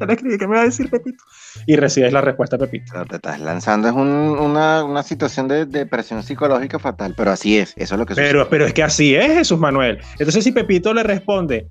Yo 0.00 0.06
le 0.06 0.12
escribí, 0.12 0.38
¿qué 0.38 0.46
me 0.46 0.56
va 0.56 0.62
a 0.62 0.64
decir 0.66 0.90
Pepito? 0.90 1.22
Y 1.66 1.76
recibes 1.76 2.12
la 2.12 2.20
respuesta, 2.20 2.58
Pepito. 2.58 3.04
te 3.06 3.16
estás 3.16 3.40
lanzando, 3.40 3.88
es 3.88 3.94
una, 3.94 4.84
una, 4.84 5.02
situación 5.02 5.48
de, 5.48 5.66
de, 5.66 5.86
presión 5.86 6.22
psicológica 6.22 6.78
fatal, 6.78 7.14
pero 7.16 7.30
así 7.30 7.58
es, 7.58 7.74
eso 7.76 7.94
es 7.94 7.98
lo 7.98 8.06
que 8.06 8.14
pero, 8.14 8.40
sucede. 8.40 8.50
Pero 8.50 8.66
es 8.66 8.74
que 8.74 8.82
así 8.82 9.14
es, 9.14 9.26
Jesús 9.26 9.58
Manuel. 9.58 9.98
Entonces, 10.18 10.44
si 10.44 10.52
Pepito 10.52 10.94
le 10.94 11.02
responde, 11.02 11.68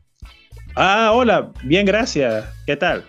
ah, 0.76 1.12
hola, 1.14 1.52
bien, 1.64 1.86
gracias, 1.86 2.46
¿qué 2.66 2.76
tal? 2.76 3.06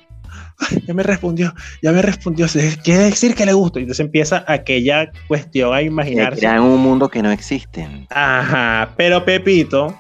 ya 0.87 0.95
me 0.95 1.03
respondió, 1.03 1.55
ya 1.83 1.93
me 1.93 2.03
respondió, 2.03 2.47
quiere 2.83 3.05
decir 3.05 3.35
que 3.35 3.47
le 3.47 3.53
gusta. 3.53 3.79
Y 3.79 3.83
entonces 3.83 4.05
empieza 4.05 4.45
aquella 4.47 5.11
cuestión 5.27 5.75
a 5.75 5.83
imaginarse. 5.83 6.47
en 6.47 6.61
un 6.61 6.81
mundo 6.81 7.09
que 7.09 7.23
no 7.23 7.31
existen. 7.31 8.07
Ajá, 8.11 8.91
pero 8.97 9.25
Pepito 9.25 9.97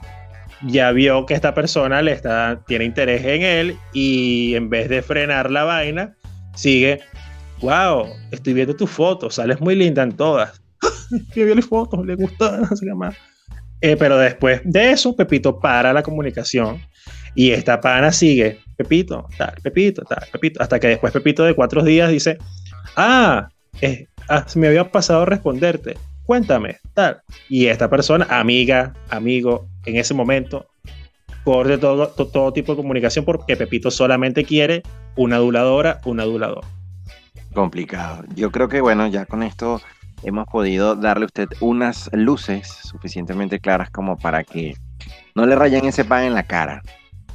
ya 0.66 0.90
vio 0.92 1.26
que 1.26 1.34
esta 1.34 1.54
persona 1.54 2.02
le 2.02 2.12
está, 2.12 2.62
tiene 2.66 2.84
interés 2.84 3.24
en 3.24 3.42
él 3.42 3.76
y 3.92 4.54
en 4.54 4.70
vez 4.70 4.88
de 4.88 5.02
frenar 5.02 5.50
la 5.50 5.64
vaina, 5.64 6.16
sigue, 6.54 7.00
wow, 7.60 8.06
estoy 8.30 8.54
viendo 8.54 8.74
tus 8.74 8.90
fotos, 8.90 9.36
sales 9.36 9.60
muy 9.60 9.74
linda 9.74 10.02
en 10.02 10.12
todas. 10.12 10.60
Escribió 11.12 11.54
las 11.54 11.66
fotos, 11.66 12.04
le 12.04 12.14
gusta, 12.14 12.58
no 12.70 12.76
sé 12.76 12.86
qué 12.86 12.94
más. 12.94 13.14
Eh, 13.80 13.96
pero 13.96 14.18
después 14.18 14.60
de 14.64 14.90
eso, 14.90 15.14
Pepito 15.14 15.60
para 15.60 15.92
la 15.92 16.02
comunicación 16.02 16.80
y 17.34 17.52
esta 17.52 17.80
pana 17.80 18.10
sigue, 18.10 18.58
Pepito, 18.76 19.28
tal, 19.36 19.54
Pepito, 19.62 20.02
tal, 20.02 20.26
Pepito, 20.32 20.60
hasta 20.60 20.80
que 20.80 20.88
después 20.88 21.12
Pepito 21.12 21.44
de 21.44 21.54
cuatro 21.54 21.84
días 21.84 22.10
dice, 22.10 22.38
ah, 22.96 23.48
eh, 23.80 24.06
ah 24.28 24.44
me 24.56 24.66
había 24.66 24.90
pasado 24.90 25.22
a 25.22 25.26
responderte, 25.26 25.96
cuéntame, 26.28 26.76
tal. 26.92 27.22
Y 27.48 27.68
esta 27.68 27.88
persona, 27.88 28.26
amiga, 28.28 28.92
amigo, 29.08 29.66
en 29.86 29.96
ese 29.96 30.12
momento, 30.12 30.66
corte 31.42 31.78
todo, 31.78 32.08
todo 32.08 32.52
tipo 32.52 32.72
de 32.72 32.82
comunicación 32.82 33.24
porque 33.24 33.56
Pepito 33.56 33.90
solamente 33.90 34.44
quiere 34.44 34.82
una 35.16 35.36
aduladora, 35.36 36.02
un 36.04 36.20
adulador. 36.20 36.66
Complicado. 37.54 38.24
Yo 38.34 38.50
creo 38.52 38.68
que, 38.68 38.82
bueno, 38.82 39.06
ya 39.06 39.24
con 39.24 39.42
esto 39.42 39.80
hemos 40.22 40.46
podido 40.48 40.94
darle 40.96 41.24
a 41.24 41.26
usted 41.28 41.48
unas 41.60 42.10
luces 42.12 42.68
suficientemente 42.68 43.58
claras 43.58 43.88
como 43.88 44.18
para 44.18 44.44
que 44.44 44.74
no 45.34 45.46
le 45.46 45.56
rayen 45.56 45.86
ese 45.86 46.04
pan 46.04 46.24
en 46.24 46.34
la 46.34 46.42
cara. 46.42 46.82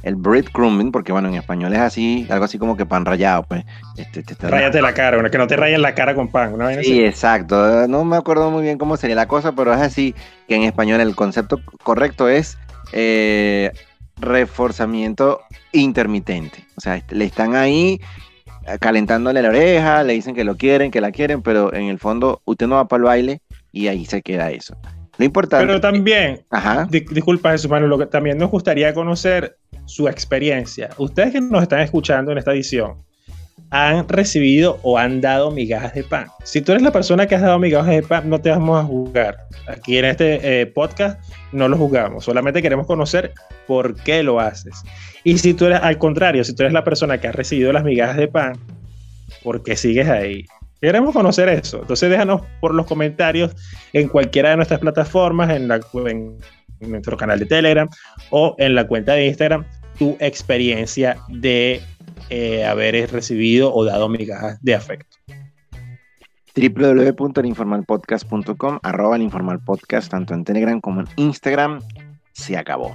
El 0.04 0.16
breadcrumbing, 0.16 0.92
porque 0.92 1.12
bueno, 1.12 1.28
en 1.28 1.34
español 1.34 1.72
es 1.72 1.80
así, 1.80 2.26
algo 2.28 2.44
así 2.44 2.58
como 2.58 2.76
que 2.76 2.84
pan 2.84 3.06
rayado, 3.06 3.42
pues. 3.44 3.64
Este, 3.96 4.22
Ráyate 4.46 4.82
la 4.82 4.92
cara, 4.92 5.30
que 5.30 5.38
no 5.38 5.46
te 5.46 5.56
rayen 5.56 5.80
la 5.80 5.94
cara 5.94 6.14
con 6.14 6.28
pan. 6.28 6.54
sí, 6.82 7.02
exacto. 7.02 7.88
No 7.88 8.04
me 8.04 8.16
acuerdo 8.16 8.50
muy 8.50 8.62
bien 8.62 8.76
cómo 8.76 8.98
sería 8.98 9.16
la 9.16 9.28
cosa, 9.28 9.52
pero 9.52 9.72
es 9.72 9.80
así 9.80 10.14
que 10.46 10.56
en 10.56 10.64
español 10.64 11.00
el 11.00 11.16
concepto 11.16 11.58
correcto 11.82 12.28
es 12.28 12.58
eh, 12.92 13.72
reforzamiento 14.20 15.40
intermitente. 15.72 16.66
O 16.76 16.82
sea, 16.82 17.02
le 17.08 17.24
están 17.24 17.54
ahí 17.54 17.98
eh, 18.66 18.78
calentándole 18.78 19.40
la 19.40 19.48
oreja, 19.48 20.02
le 20.02 20.12
dicen 20.12 20.34
que 20.34 20.44
lo 20.44 20.56
quieren, 20.56 20.90
que 20.90 21.00
la 21.00 21.12
quieren, 21.12 21.40
pero 21.40 21.72
en 21.72 21.84
el 21.84 21.98
fondo 21.98 22.42
usted 22.44 22.66
no 22.66 22.76
va 22.76 22.88
para 22.88 22.98
el 22.98 23.04
baile 23.04 23.40
y 23.72 23.88
ahí 23.88 24.04
se 24.04 24.22
queda 24.22 24.50
eso. 24.50 24.76
Lo 25.16 25.24
importante. 25.24 25.66
Pero 25.66 25.80
también, 25.80 26.44
Ajá. 26.50 26.88
disculpa 26.90 27.52
Jesús 27.52 27.70
Manuel, 27.70 27.90
lo 27.90 27.98
que 27.98 28.06
también 28.06 28.36
nos 28.38 28.50
gustaría 28.50 28.92
conocer 28.94 29.58
su 29.86 30.08
experiencia. 30.08 30.90
Ustedes 30.98 31.32
que 31.32 31.40
nos 31.40 31.62
están 31.62 31.80
escuchando 31.80 32.32
en 32.32 32.38
esta 32.38 32.52
edición, 32.52 33.04
han 33.70 34.08
recibido 34.08 34.78
o 34.82 34.98
han 34.98 35.20
dado 35.20 35.50
migajas 35.50 35.94
de 35.94 36.04
pan. 36.04 36.28
Si 36.44 36.60
tú 36.60 36.72
eres 36.72 36.82
la 36.82 36.92
persona 36.92 37.26
que 37.26 37.34
has 37.34 37.42
dado 37.42 37.58
migajas 37.58 37.94
de 37.94 38.02
pan, 38.02 38.30
no 38.30 38.40
te 38.40 38.50
vamos 38.50 38.84
a 38.84 38.86
juzgar. 38.86 39.36
Aquí 39.66 39.98
en 39.98 40.04
este 40.04 40.60
eh, 40.60 40.66
podcast 40.66 41.20
no 41.52 41.68
lo 41.68 41.76
juzgamos, 41.76 42.24
solamente 42.24 42.62
queremos 42.62 42.86
conocer 42.86 43.32
por 43.66 43.96
qué 43.96 44.22
lo 44.22 44.38
haces. 44.38 44.80
Y 45.24 45.38
si 45.38 45.54
tú 45.54 45.66
eres 45.66 45.80
al 45.82 45.98
contrario, 45.98 46.44
si 46.44 46.54
tú 46.54 46.62
eres 46.62 46.72
la 46.72 46.84
persona 46.84 47.18
que 47.18 47.28
ha 47.28 47.32
recibido 47.32 47.72
las 47.72 47.82
migajas 47.82 48.16
de 48.16 48.28
pan, 48.28 48.52
¿por 49.42 49.62
qué 49.64 49.76
sigues 49.76 50.08
ahí? 50.08 50.44
Queremos 50.80 51.12
conocer 51.12 51.48
eso. 51.48 51.80
Entonces 51.80 52.10
déjanos 52.10 52.42
por 52.60 52.74
los 52.74 52.86
comentarios 52.86 53.56
en 53.92 54.08
cualquiera 54.08 54.50
de 54.50 54.56
nuestras 54.56 54.80
plataformas, 54.80 55.50
en, 55.50 55.66
la, 55.66 55.80
en 56.06 56.36
nuestro 56.80 57.16
canal 57.16 57.38
de 57.38 57.46
Telegram 57.46 57.88
o 58.30 58.56
en 58.58 58.74
la 58.74 58.86
cuenta 58.86 59.14
de 59.14 59.26
Instagram, 59.26 59.64
tu 59.98 60.18
experiencia 60.20 61.16
de 61.28 61.80
eh, 62.30 62.64
haber 62.64 63.10
recibido 63.10 63.74
o 63.74 63.84
dado 63.84 64.08
migajas 64.08 64.62
de 64.62 64.74
afecto. 64.74 65.16
www.informalpodcast.com 66.54 68.78
arroba 68.82 69.16
el 69.16 69.22
informal 69.22 69.60
podcast 69.60 70.10
tanto 70.10 70.34
en 70.34 70.44
Telegram 70.44 70.80
como 70.80 71.00
en 71.00 71.08
Instagram. 71.16 71.80
Se 72.32 72.56
acabó 72.56 72.94